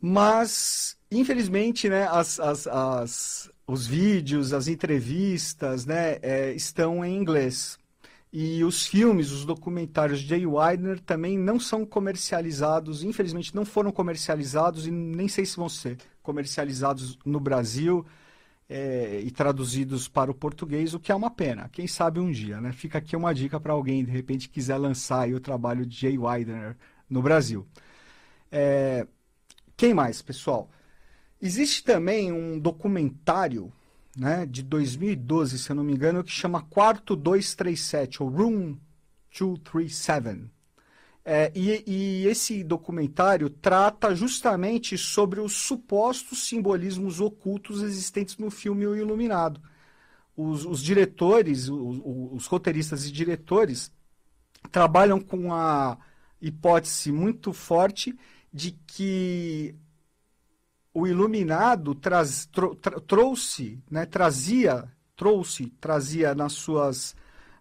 mas, 0.02 0.98
infelizmente, 1.12 1.88
né, 1.88 2.08
as, 2.08 2.40
as, 2.40 2.68
as, 2.68 3.52
os 3.68 3.86
vídeos, 3.86 4.52
as 4.52 4.68
entrevistas 4.68 5.86
né, 5.86 6.18
é, 6.24 6.52
estão 6.54 7.06
em 7.06 7.16
inglês. 7.16 7.78
E 8.34 8.64
os 8.64 8.88
filmes, 8.88 9.30
os 9.32 9.46
documentários 9.46 10.22
de 10.22 10.30
Jay 10.30 10.46
Widener 10.48 11.00
também 11.02 11.38
não 11.38 11.60
são 11.60 11.86
comercializados, 11.86 13.04
infelizmente 13.04 13.54
não 13.54 13.66
foram 13.66 13.92
comercializados 13.92 14.88
e 14.88 14.92
nem 14.92 15.28
sei 15.28 15.46
se 15.46 15.58
vão 15.58 15.68
ser 15.68 15.98
comercializados 16.24 17.20
no 17.26 17.42
Brasil 17.42 18.06
é, 18.70 19.20
e 19.22 19.30
traduzidos 19.32 20.08
para 20.08 20.32
o 20.32 20.34
português, 20.34 20.94
o 20.94 21.00
que 21.00 21.12
é 21.12 21.16
uma 21.16 21.30
pena. 21.30 21.70
Quem 21.70 21.88
sabe 21.88 22.22
um 22.22 22.32
dia, 22.32 22.62
né? 22.62 22.72
Fica 22.72 23.00
aqui 23.00 23.18
uma 23.18 23.34
dica 23.34 23.60
para 23.60 23.74
alguém, 23.74 24.04
de 24.06 24.12
repente, 24.12 24.50
quiser 24.50 24.78
lançar 24.78 25.28
o 25.30 25.40
trabalho 25.40 25.86
de 25.86 25.96
Jay 26.00 26.18
Widener 26.18 26.78
no 27.10 27.22
Brasil. 27.22 27.68
É, 28.50 29.06
quem 29.82 29.96
mais, 29.96 30.22
pessoal? 30.22 30.70
Existe 31.42 31.84
também 31.84 32.32
um 32.32 32.60
documentário 32.60 33.74
né, 34.16 34.46
de 34.46 34.62
2012, 34.62 35.58
se 35.58 35.72
eu 35.72 35.76
não 35.76 35.84
me 35.84 35.92
engano, 35.92 36.24
que 36.24 36.30
chama 36.30 36.62
Quarto 36.62 37.16
237, 37.16 38.22
ou 38.22 38.30
Room 38.30 38.78
237. 39.36 40.52
É, 41.26 41.52
e, 41.56 41.84
e, 41.88 42.28
esse 42.28 42.64
documentário 42.64 43.50
trata 43.50 44.14
justamente 44.14 45.00
sobre 45.00 45.40
os 45.40 45.54
supostos 45.54 46.48
simbolismos 46.48 47.20
ocultos 47.20 47.82
existentes 47.82 48.38
no 48.38 48.52
filme 48.52 48.86
O 48.86 48.96
Iluminado. 48.96 49.60
Os, 50.38 50.64
os 50.64 50.80
diretores, 50.80 51.70
os, 51.70 52.00
os 52.34 52.46
roteiristas 52.46 53.08
e 53.08 53.12
diretores 53.12 53.92
trabalham 54.72 55.20
com 55.20 55.52
a 55.52 55.98
hipótese 56.40 57.12
muito 57.12 57.52
forte 57.52 58.16
de 58.52 58.72
que 58.72 59.76
o 60.94 61.08
iluminado 61.08 61.96
traz, 61.96 62.46
tro, 62.46 62.76
tra, 62.76 63.00
trouxe, 63.00 63.82
né, 63.90 64.06
trazia, 64.06 64.92
trouxe, 65.16 65.68
trazia 65.80 66.36
nas 66.36 66.54
suas, 66.54 67.16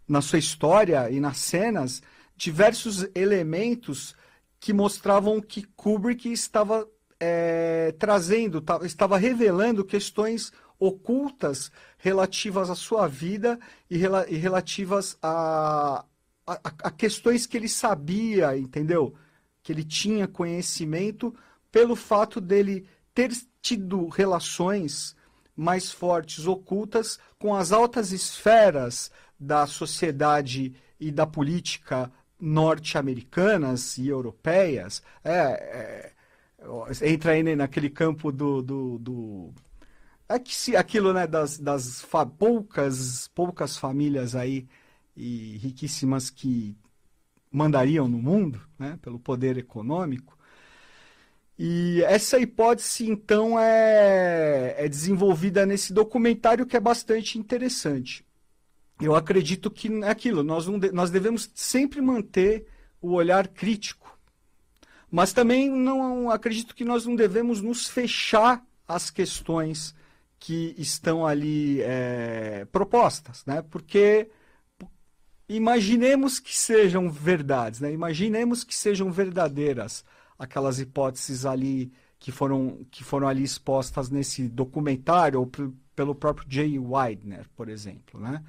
na 0.09 0.21
sua 0.21 0.39
história 0.39 1.11
e 1.11 1.21
nas 1.21 1.39
cenas 1.39 2.03
diversos 2.37 3.07
elementos 3.15 4.17
que 4.59 4.73
mostravam 4.73 5.41
que 5.41 5.63
Kubrick 5.63 6.31
estava 6.33 6.89
é, 7.21 7.95
trazendo, 7.99 8.65
estava 8.83 9.19
revelando 9.19 9.85
questões 9.85 10.53
ocultas 10.79 11.71
relativas 11.99 12.71
à 12.71 12.75
sua 12.75 13.07
vida 13.07 13.61
e, 13.91 13.97
e 13.97 14.37
relativas 14.37 15.19
a, 15.23 16.05
a, 16.47 16.61
a 16.85 16.91
questões 16.91 17.47
que 17.47 17.59
ele 17.59 17.69
sabia, 17.69 18.57
entendeu? 18.57 19.15
Que 19.63 19.73
ele 19.73 19.85
tinha 19.85 20.27
conhecimento 20.27 21.35
pelo 21.71 21.95
fato 21.95 22.41
dele 22.41 22.87
ter 23.15 23.31
tido 23.61 24.09
relações 24.09 25.17
mais 25.57 25.91
fortes, 25.91 26.47
ocultas, 26.47 27.19
com 27.39 27.55
as 27.55 27.71
altas 27.71 28.13
esferas 28.13 29.11
da 29.39 29.67
sociedade 29.67 30.75
e 30.99 31.11
da 31.11 31.27
política 31.27 32.11
norte-americanas 32.41 33.99
e 33.99 34.09
europeias. 34.09 35.03
É, 35.23 36.13
é, 37.03 37.11
entra 37.13 37.33
aí 37.33 37.43
naquele 37.55 37.91
campo 37.91 38.33
do. 38.33 38.63
do, 38.63 38.99
do 38.99 39.55
é 40.29 40.39
que 40.39 40.55
se, 40.55 40.77
aquilo 40.77 41.13
né, 41.13 41.27
das, 41.27 41.59
das 41.59 42.03
fa, 42.03 42.25
poucas, 42.25 43.29
poucas 43.29 43.77
famílias 43.77 44.35
aí 44.35 44.69
e 45.17 45.59
riquíssimas 45.59 46.31
que 46.31 46.77
mandariam 47.51 48.09
no 48.09 48.19
mundo, 48.19 48.61
né, 48.79 48.99
pelo 49.03 49.19
poder 49.19 49.59
econômico, 49.59 50.39
e 51.63 52.03
essa 52.05 52.39
hipótese, 52.39 53.07
então, 53.07 53.61
é, 53.61 54.77
é 54.79 54.89
desenvolvida 54.89 55.67
nesse 55.67 55.93
documentário 55.93 56.65
que 56.65 56.75
é 56.75 56.81
bastante 56.81 57.39
interessante. 57.39 58.25
Eu 58.99 59.15
acredito 59.15 59.71
que 59.71 59.93
é 60.03 60.09
aquilo, 60.09 60.43
nós, 60.43 60.67
não 60.67 60.79
de, 60.79 60.91
nós 60.91 61.11
devemos 61.11 61.51
sempre 61.55 62.01
manter 62.01 62.67
o 62.99 63.13
olhar 63.13 63.47
crítico. 63.47 64.19
Mas 65.11 65.35
também 65.35 65.69
não 65.69 66.31
acredito 66.31 66.75
que 66.75 66.83
nós 66.83 67.05
não 67.05 67.15
devemos 67.15 67.61
nos 67.61 67.87
fechar 67.87 68.65
às 68.89 69.11
questões 69.11 69.95
que 70.39 70.75
estão 70.79 71.27
ali 71.27 71.83
é, 71.83 72.67
propostas, 72.73 73.45
né? 73.45 73.61
Porque 73.61 74.31
imaginemos 75.57 76.39
que 76.39 76.57
sejam 76.57 77.11
verdades, 77.11 77.81
né? 77.81 77.93
Imaginemos 77.93 78.63
que 78.63 78.75
sejam 78.75 79.11
verdadeiras 79.11 80.05
aquelas 80.39 80.79
hipóteses 80.79 81.45
ali 81.45 81.93
que 82.19 82.31
foram, 82.31 82.87
que 82.91 83.03
foram 83.03 83.27
ali 83.27 83.43
expostas 83.43 84.11
nesse 84.11 84.49
documentário, 84.49 85.41
ou 85.41 85.51
pelo 85.97 86.15
próprio 86.15 86.47
Jay 86.49 86.79
Widener, 86.79 87.47
por 87.57 87.69
exemplo. 87.69 88.21
Né? 88.21 88.43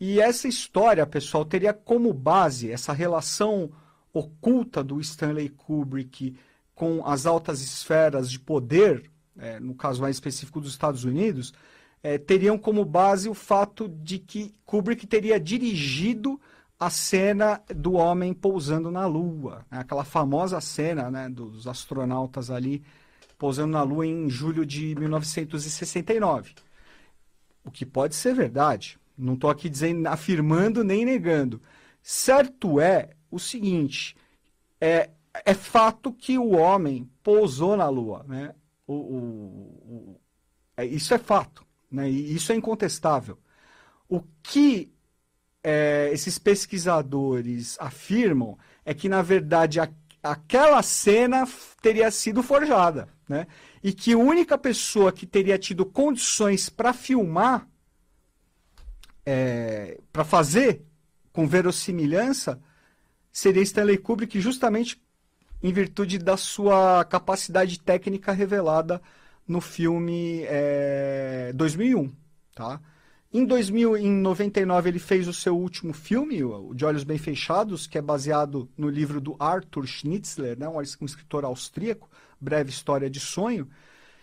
E 0.00 0.20
essa 0.20 0.48
história, 0.48 1.06
pessoal, 1.06 1.44
teria 1.44 1.72
como 1.72 2.12
base 2.12 2.70
essa 2.70 2.92
relação 2.92 3.70
oculta 4.12 4.82
do 4.82 5.00
Stanley 5.00 5.48
Kubrick 5.48 6.36
com 6.74 7.06
as 7.06 7.24
altas 7.24 7.60
esferas 7.60 8.30
de 8.30 8.40
poder, 8.40 9.10
é, 9.38 9.60
no 9.60 9.74
caso 9.74 10.02
mais 10.02 10.16
específico 10.16 10.60
dos 10.60 10.72
Estados 10.72 11.04
Unidos, 11.04 11.54
é, 12.02 12.18
teriam 12.18 12.58
como 12.58 12.84
base 12.84 13.28
o 13.28 13.34
fato 13.34 13.88
de 13.88 14.18
que 14.18 14.54
Kubrick 14.64 15.06
teria 15.06 15.38
dirigido 15.38 16.40
a 16.78 16.90
cena 16.90 17.62
do 17.68 17.92
homem 17.92 18.34
pousando 18.34 18.90
na 18.90 19.06
Lua, 19.06 19.64
né? 19.70 19.78
aquela 19.78 20.04
famosa 20.04 20.60
cena 20.60 21.10
né, 21.10 21.28
dos 21.28 21.68
astronautas 21.68 22.50
ali 22.50 22.82
pousando 23.38 23.72
na 23.72 23.82
Lua 23.82 24.04
em 24.06 24.28
julho 24.28 24.66
de 24.66 24.94
1969. 24.96 26.54
O 27.64 27.70
que 27.70 27.86
pode 27.86 28.16
ser 28.16 28.34
verdade. 28.34 28.98
Não 29.16 29.34
estou 29.34 29.48
aqui 29.48 29.68
dizendo, 29.68 30.06
afirmando 30.08 30.82
nem 30.82 31.04
negando. 31.04 31.62
Certo 32.02 32.80
é 32.80 33.10
o 33.30 33.38
seguinte: 33.38 34.16
é, 34.80 35.10
é 35.44 35.54
fato 35.54 36.12
que 36.12 36.36
o 36.36 36.50
homem 36.50 37.08
pousou 37.22 37.76
na 37.76 37.88
Lua. 37.88 38.24
Né? 38.26 38.54
O, 38.86 38.94
o, 38.94 39.16
o 40.16 40.20
é, 40.76 40.84
isso 40.84 41.14
é 41.14 41.18
fato. 41.18 41.64
Né? 41.92 42.10
E 42.10 42.34
isso 42.34 42.50
é 42.50 42.56
incontestável. 42.56 43.38
O 44.08 44.22
que 44.42 44.92
é, 45.62 46.10
esses 46.12 46.38
pesquisadores 46.38 47.76
afirmam 47.78 48.58
é 48.84 48.94
que, 48.94 49.08
na 49.08 49.22
verdade, 49.22 49.78
a, 49.78 49.88
aquela 50.22 50.82
cena 50.82 51.46
teria 51.80 52.10
sido 52.10 52.42
forjada. 52.42 53.08
Né? 53.28 53.46
E 53.82 53.92
que 53.92 54.14
a 54.14 54.18
única 54.18 54.56
pessoa 54.56 55.12
que 55.12 55.26
teria 55.26 55.58
tido 55.58 55.84
condições 55.84 56.68
para 56.68 56.92
filmar, 56.92 57.68
é, 59.24 60.00
para 60.12 60.24
fazer 60.24 60.82
com 61.32 61.46
verossimilhança, 61.46 62.60
seria 63.30 63.62
Stanley 63.62 63.98
Kubrick, 63.98 64.40
justamente 64.40 65.00
em 65.62 65.72
virtude 65.72 66.18
da 66.18 66.36
sua 66.36 67.04
capacidade 67.04 67.78
técnica 67.80 68.32
revelada 68.32 69.00
no 69.46 69.60
filme 69.60 70.42
é, 70.44 71.52
2001. 71.54 72.10
Tá? 72.54 72.80
Em 73.34 73.46
2000, 73.46 73.96
em 73.96 74.10
99, 74.10 74.90
ele 74.90 74.98
fez 74.98 75.26
o 75.26 75.32
seu 75.32 75.56
último 75.56 75.94
filme, 75.94 76.44
o 76.44 76.74
De 76.74 76.84
Olhos 76.84 77.02
Bem 77.02 77.16
Fechados, 77.16 77.86
que 77.86 77.96
é 77.96 78.02
baseado 78.02 78.68
no 78.76 78.90
livro 78.90 79.22
do 79.22 79.34
Arthur 79.38 79.86
Schnitzler, 79.86 80.58
né, 80.58 80.68
um 80.68 80.82
escritor 80.82 81.42
austríaco, 81.42 82.10
Breve 82.38 82.68
História 82.68 83.08
de 83.08 83.18
Sonho. 83.18 83.70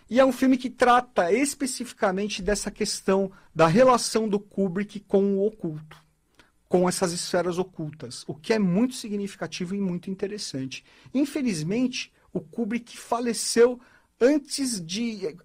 E 0.07 0.19
é 0.19 0.25
um 0.25 0.31
filme 0.31 0.57
que 0.57 0.69
trata 0.69 1.31
especificamente 1.31 2.43
dessa 2.43 2.69
questão 2.69 3.31
da 3.53 3.65
relação 3.65 4.29
do 4.29 4.39
Kubrick 4.39 4.99
com 4.99 5.37
o 5.37 5.45
oculto, 5.47 5.97
com 6.67 6.87
essas 6.87 7.11
esferas 7.11 7.57
ocultas, 7.57 8.23
o 8.27 8.35
que 8.35 8.53
é 8.53 8.59
muito 8.59 8.93
significativo 8.93 9.73
e 9.73 9.81
muito 9.81 10.11
interessante. 10.11 10.83
Infelizmente, 11.11 12.13
o 12.31 12.39
Kubrick 12.39 12.95
faleceu 12.95 13.79
antes 14.19 14.79
de. 14.83 15.37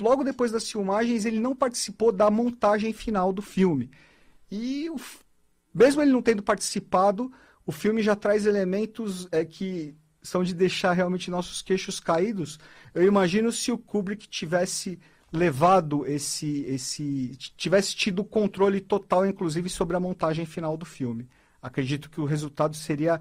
Logo 0.00 0.24
depois 0.24 0.50
das 0.50 0.70
filmagens, 0.70 1.24
ele 1.24 1.40
não 1.40 1.54
participou 1.54 2.12
da 2.12 2.30
montagem 2.30 2.92
final 2.92 3.32
do 3.32 3.42
filme. 3.42 3.90
E 4.50 4.88
o, 4.90 4.96
mesmo 5.74 6.02
ele 6.02 6.12
não 6.12 6.22
tendo 6.22 6.42
participado, 6.42 7.32
o 7.66 7.72
filme 7.72 8.02
já 8.02 8.16
traz 8.16 8.46
elementos 8.46 9.26
é, 9.30 9.44
que 9.44 9.94
são 10.22 10.44
de 10.44 10.54
deixar 10.54 10.92
realmente 10.92 11.30
nossos 11.30 11.62
queixos 11.62 11.98
caídos. 11.98 12.58
Eu 12.94 13.04
imagino 13.04 13.50
se 13.50 13.72
o 13.72 13.78
Kubrick 13.78 14.28
tivesse 14.28 14.98
levado 15.32 16.06
esse, 16.06 16.62
esse. 16.64 17.36
tivesse 17.56 17.96
tido 17.96 18.24
controle 18.24 18.80
total, 18.80 19.26
inclusive, 19.26 19.68
sobre 19.68 19.96
a 19.96 20.00
montagem 20.00 20.46
final 20.46 20.76
do 20.76 20.84
filme. 20.84 21.28
Acredito 21.60 22.10
que 22.10 22.20
o 22.20 22.24
resultado 22.24 22.76
seria 22.76 23.20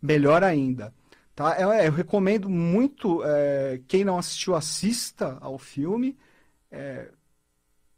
melhor 0.00 0.42
ainda. 0.42 0.94
Tá? 1.40 1.58
Eu, 1.58 1.72
eu 1.72 1.90
recomendo 1.90 2.50
muito, 2.50 3.22
é, 3.24 3.80
quem 3.88 4.04
não 4.04 4.18
assistiu, 4.18 4.54
assista 4.54 5.38
ao 5.40 5.58
filme. 5.58 6.18
É, 6.70 7.10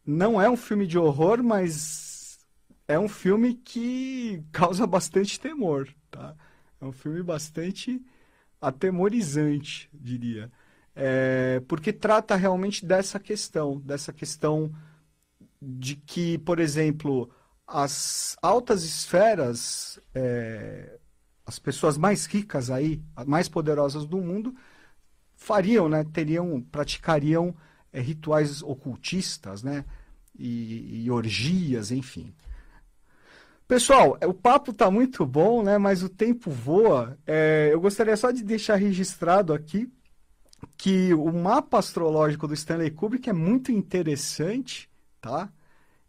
não 0.07 0.41
é 0.41 0.49
um 0.49 0.57
filme 0.57 0.87
de 0.87 0.97
horror, 0.97 1.43
mas 1.43 2.39
é 2.87 2.97
um 2.97 3.09
filme 3.09 3.55
que 3.55 4.45
causa 4.53 4.87
bastante 4.87 5.41
temor. 5.41 5.93
Tá? 6.09 6.37
É 6.81 6.85
um 6.85 6.93
filme 6.93 7.21
bastante 7.21 8.01
atemorizante, 8.61 9.91
diria. 9.93 10.49
É, 10.95 11.59
porque 11.67 11.93
trata 11.93 12.37
realmente 12.37 12.87
dessa 12.87 13.19
questão, 13.19 13.81
dessa 13.81 14.13
questão 14.13 14.73
de 15.61 15.97
que, 15.97 16.39
por 16.39 16.61
exemplo, 16.61 17.29
as 17.67 18.37
altas 18.41 18.85
esferas, 18.85 19.99
é, 20.15 21.01
as 21.53 21.59
pessoas 21.59 21.99
mais 21.99 22.25
ricas 22.25 22.71
aí, 22.71 23.03
mais 23.27 23.47
poderosas 23.47 24.07
do 24.07 24.17
mundo, 24.17 24.55
fariam, 25.37 25.87
né, 25.87 26.03
teriam, 26.03 26.63
praticariam 26.63 27.55
é, 27.93 28.01
rituais 28.01 28.63
ocultistas, 28.63 29.63
né, 29.63 29.85
e, 30.39 31.05
e, 31.05 31.11
orgias, 31.11 31.91
enfim. 31.91 32.35
Pessoal, 33.69 34.19
o 34.27 34.33
papo 34.33 34.71
está 34.71 34.91
muito 34.91 35.27
bom, 35.27 35.63
né, 35.63 35.77
mas 35.77 36.03
o 36.03 36.09
tempo 36.09 36.51
voa. 36.51 37.19
É, 37.27 37.69
eu 37.71 37.81
gostaria 37.81 38.17
só 38.17 38.31
de 38.31 38.43
deixar 38.43 38.77
registrado 38.77 39.53
aqui 39.53 39.93
que 40.77 41.13
o 41.13 41.31
mapa 41.33 41.79
astrológico 41.79 42.49
do 42.49 42.55
Stanley 42.55 42.91
Kubrick 42.91 43.29
é 43.29 43.33
muito 43.33 43.71
interessante, 43.71 44.89
tá? 45.21 45.51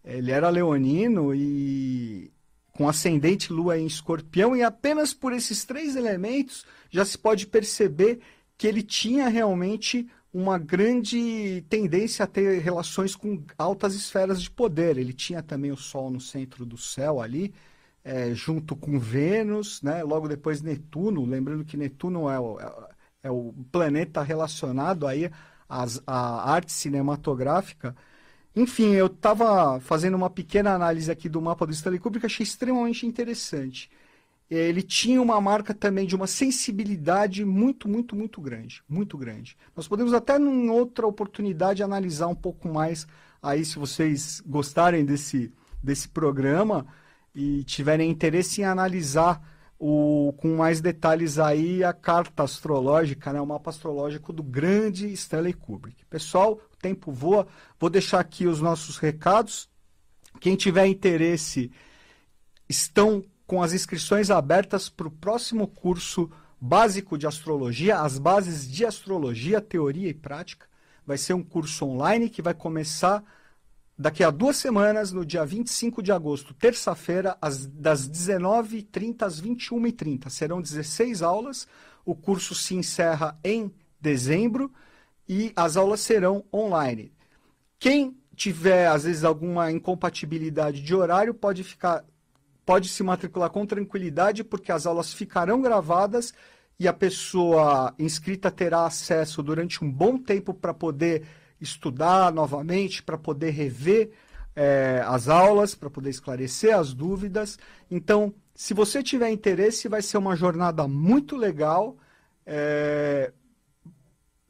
Ele 0.04 0.32
era 0.32 0.50
leonino 0.50 1.34
e 1.34 2.33
com 2.74 2.90
ascendente 2.90 3.54
lua 3.54 3.78
em 3.78 3.86
escorpião, 3.86 4.56
e 4.56 4.64
apenas 4.64 5.14
por 5.14 5.32
esses 5.32 5.64
três 5.64 5.96
elementos 5.96 6.66
já 6.90 7.06
se 7.06 7.18
pode 7.18 7.48
perceber 7.48 8.20
que 8.58 8.68
ele 8.68 8.82
tinha 8.82 9.28
realmente 9.30 10.08
uma 10.34 10.58
grande 10.58 11.64
tendência 11.70 12.24
a 12.26 12.28
ter 12.28 12.60
relações 12.60 13.16
com 13.16 13.44
altas 13.58 13.94
esferas 13.94 14.42
de 14.42 14.50
poder. 14.50 14.98
Ele 14.98 15.14
tinha 15.14 15.44
também 15.44 15.72
o 15.72 15.78
Sol 15.78 16.10
no 16.10 16.20
centro 16.20 16.66
do 16.66 16.78
céu 16.78 17.22
ali, 17.22 17.54
é, 18.04 18.34
junto 18.34 18.76
com 18.76 19.00
Vênus, 19.00 19.82
né? 19.84 20.04
logo 20.04 20.28
depois 20.28 20.62
Netuno, 20.62 21.24
lembrando 21.24 21.64
que 21.64 21.78
Netuno 21.78 22.28
é 22.28 22.40
o, 22.40 22.60
é 23.22 23.30
o 23.32 23.54
planeta 23.72 24.24
relacionado 24.24 25.06
aí 25.06 25.30
às, 25.70 26.02
à 26.08 26.52
arte 26.52 26.72
cinematográfica. 26.72 27.96
Enfim, 28.56 28.92
eu 28.94 29.08
estava 29.08 29.80
fazendo 29.80 30.16
uma 30.16 30.30
pequena 30.30 30.74
análise 30.74 31.10
aqui 31.10 31.28
do 31.28 31.42
mapa 31.42 31.66
do 31.66 31.72
Stanley 31.74 32.00
Kubrick, 32.00 32.26
achei 32.26 32.44
extremamente 32.44 33.06
interessante. 33.06 33.90
Ele 34.50 34.84
tinha 34.84 35.20
uma 35.20 35.42
marca 35.42 35.74
também 35.74 36.06
de 36.06 36.16
uma 36.16 36.28
sensibilidade 36.28 37.44
muito, 37.44 37.90
muito, 37.90 38.16
muito 38.16 38.40
grande, 38.40 38.84
muito 38.88 39.18
grande. 39.18 39.58
Nós 39.76 39.88
podemos 39.88 40.14
até 40.14 40.38
em 40.38 40.70
outra 40.70 41.08
oportunidade 41.08 41.82
analisar 41.82 42.28
um 42.28 42.36
pouco 42.36 42.68
mais 42.68 43.08
aí, 43.42 43.66
se 43.66 43.80
vocês 43.80 44.42
gostarem 44.46 45.04
desse, 45.04 45.52
desse 45.82 46.08
programa 46.08 46.86
e 47.34 47.64
tiverem 47.64 48.12
interesse 48.12 48.62
em 48.62 48.66
analisar 48.66 49.42
o, 49.86 50.32
com 50.38 50.56
mais 50.56 50.80
detalhes 50.80 51.38
aí 51.38 51.84
a 51.84 51.92
carta 51.92 52.44
astrológica, 52.44 53.34
né, 53.34 53.42
o 53.42 53.46
mapa 53.46 53.70
astrológico 53.70 54.32
do 54.32 54.42
grande 54.42 55.12
Stanley 55.12 55.52
Kubrick. 55.52 56.06
Pessoal, 56.06 56.54
o 56.54 56.78
tempo 56.78 57.12
voa. 57.12 57.46
Vou 57.78 57.90
deixar 57.90 58.22
aqui 58.22 58.48
os 58.48 58.62
nossos 58.62 58.98
recados. 58.98 59.70
Quem 60.40 60.56
tiver 60.56 60.88
interesse, 60.88 61.70
estão 62.70 63.26
com 63.46 63.62
as 63.62 63.74
inscrições 63.74 64.32
abertas 64.32 64.88
para 64.88 65.10
o 65.10 65.12
próximo 65.12 65.68
curso 65.68 66.32
básico 66.62 67.18
de 67.18 67.28
astrologia, 67.28 68.00
as 68.00 68.18
bases 68.18 68.66
de 68.72 68.86
astrologia, 68.86 69.60
teoria 69.60 70.08
e 70.08 70.14
prática. 70.14 70.66
Vai 71.06 71.18
ser 71.18 71.34
um 71.34 71.44
curso 71.44 71.86
online 71.86 72.30
que 72.30 72.42
vai 72.42 72.54
começar 72.54 73.22
daqui 73.98 74.24
a 74.24 74.32
duas 74.32 74.58
semanas, 74.58 75.12
no 75.12 75.26
dia 75.26 75.46
25 75.46 76.02
de 76.02 76.12
agosto, 76.12 76.54
terça-feira, 76.54 77.38
das 77.74 78.10
19h30 78.10 79.24
às 79.24 79.42
21h30. 79.42 80.30
Serão 80.30 80.62
16 80.62 81.22
aulas. 81.22 81.68
O 82.06 82.16
curso 82.16 82.54
se 82.54 82.76
encerra 82.76 83.38
em 83.44 83.74
dezembro 84.00 84.72
e 85.28 85.54
as 85.56 85.78
aulas 85.78 86.02
serão 86.02 86.44
online. 86.54 87.14
Quem 87.80 88.18
tiver, 88.36 88.88
às 88.88 89.04
vezes, 89.04 89.24
alguma 89.24 89.72
incompatibilidade 89.72 90.82
de 90.82 90.96
horário, 90.96 91.34
pode 91.34 91.64
ficar. 91.64 92.04
Pode 92.66 92.88
se 92.88 93.04
matricular 93.04 93.50
com 93.50 93.66
tranquilidade, 93.66 94.42
porque 94.42 94.72
as 94.72 94.86
aulas 94.86 95.14
ficarão 95.14 95.62
gravadas 95.62 96.34
e 96.80 96.88
a 96.88 96.94
pessoa 96.94 97.94
inscrita 98.00 98.50
terá 98.50 98.86
acesso 98.86 99.44
durante 99.44 99.84
um 99.84 99.92
bom 99.92 100.18
tempo 100.18 100.54
para 100.54 100.74
poder 100.74 101.26
estudar 101.64 102.32
novamente, 102.32 103.02
para 103.02 103.18
poder 103.18 103.52
rever 103.52 104.12
é, 104.56 105.02
as 105.06 105.28
aulas, 105.28 105.74
para 105.74 105.90
poder 105.90 106.10
esclarecer 106.10 106.78
as 106.78 106.94
dúvidas. 106.94 107.58
Então, 107.90 108.34
se 108.54 108.74
você 108.74 109.02
tiver 109.02 109.32
interesse, 109.32 109.88
vai 109.88 110.02
ser 110.02 110.18
uma 110.18 110.36
jornada 110.36 110.88
muito 110.88 111.36
legal. 111.36 111.98
É, 112.46 113.32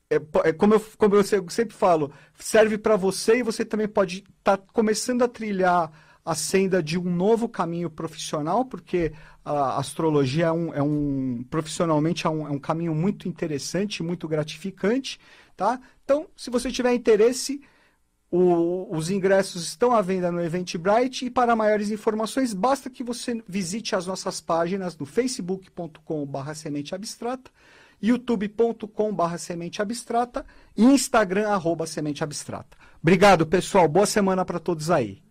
é, 0.10 0.16
é 0.50 0.54
como, 0.54 0.76
eu, 0.76 0.86
como 0.98 1.16
eu 1.16 1.24
sempre 1.24 1.76
falo, 1.76 2.12
serve 2.38 2.78
para 2.78 2.96
você 2.96 3.38
e 3.38 3.44
você 3.44 3.64
também 3.64 3.88
pode 3.88 4.24
estar 4.40 4.58
tá 4.58 4.64
começando 4.74 5.24
a 5.24 5.28
trilhar 5.28 5.92
a 6.26 6.36
senda 6.36 6.82
de 6.82 6.98
um 6.98 7.04
novo 7.04 7.50
caminho 7.50 7.90
profissional, 7.90 8.64
porque 8.64 9.12
a 9.44 9.78
astrologia 9.78 10.46
é 10.48 10.52
um, 10.52 10.74
é 10.74 10.82
um 10.82 11.46
profissionalmente 11.50 12.26
é 12.26 12.30
um, 12.30 12.48
é 12.48 12.52
um 12.52 12.60
caminho 12.60 12.96
muito 12.96 13.28
interessante, 13.28 14.02
muito 14.02 14.26
gratificante, 14.28 15.20
tá? 15.56 15.80
Então, 16.04 16.28
se 16.36 16.50
você 16.50 16.72
tiver 16.72 16.94
interesse, 16.94 17.62
o, 18.32 18.88
os 18.90 19.12
ingressos 19.12 19.64
estão 19.64 19.92
à 19.92 20.02
venda 20.02 20.32
no 20.32 20.42
Eventbrite 20.42 21.26
e 21.26 21.30
para 21.30 21.56
maiores 21.56 21.92
informações, 21.92 22.54
basta 22.54 22.90
que 22.90 23.04
você 23.04 23.44
visite 23.48 23.96
as 23.96 24.08
nossas 24.08 24.42
páginas 24.42 24.98
no 24.98 25.06
facebook.com.br 25.06 26.54
semente 26.56 26.96
abstrata, 26.96 27.52
youtube.com.br 28.02 29.38
semente 29.38 29.82
abstrata 29.82 30.46
e 30.76 30.84
instagram 30.84 31.50
arroba 31.50 31.86
semente 31.86 32.24
abstrata. 32.24 32.76
Obrigado, 33.02 33.46
pessoal. 33.46 33.88
Boa 33.88 34.06
semana 34.06 34.44
para 34.44 34.60
todos 34.60 34.90
aí. 34.90 35.22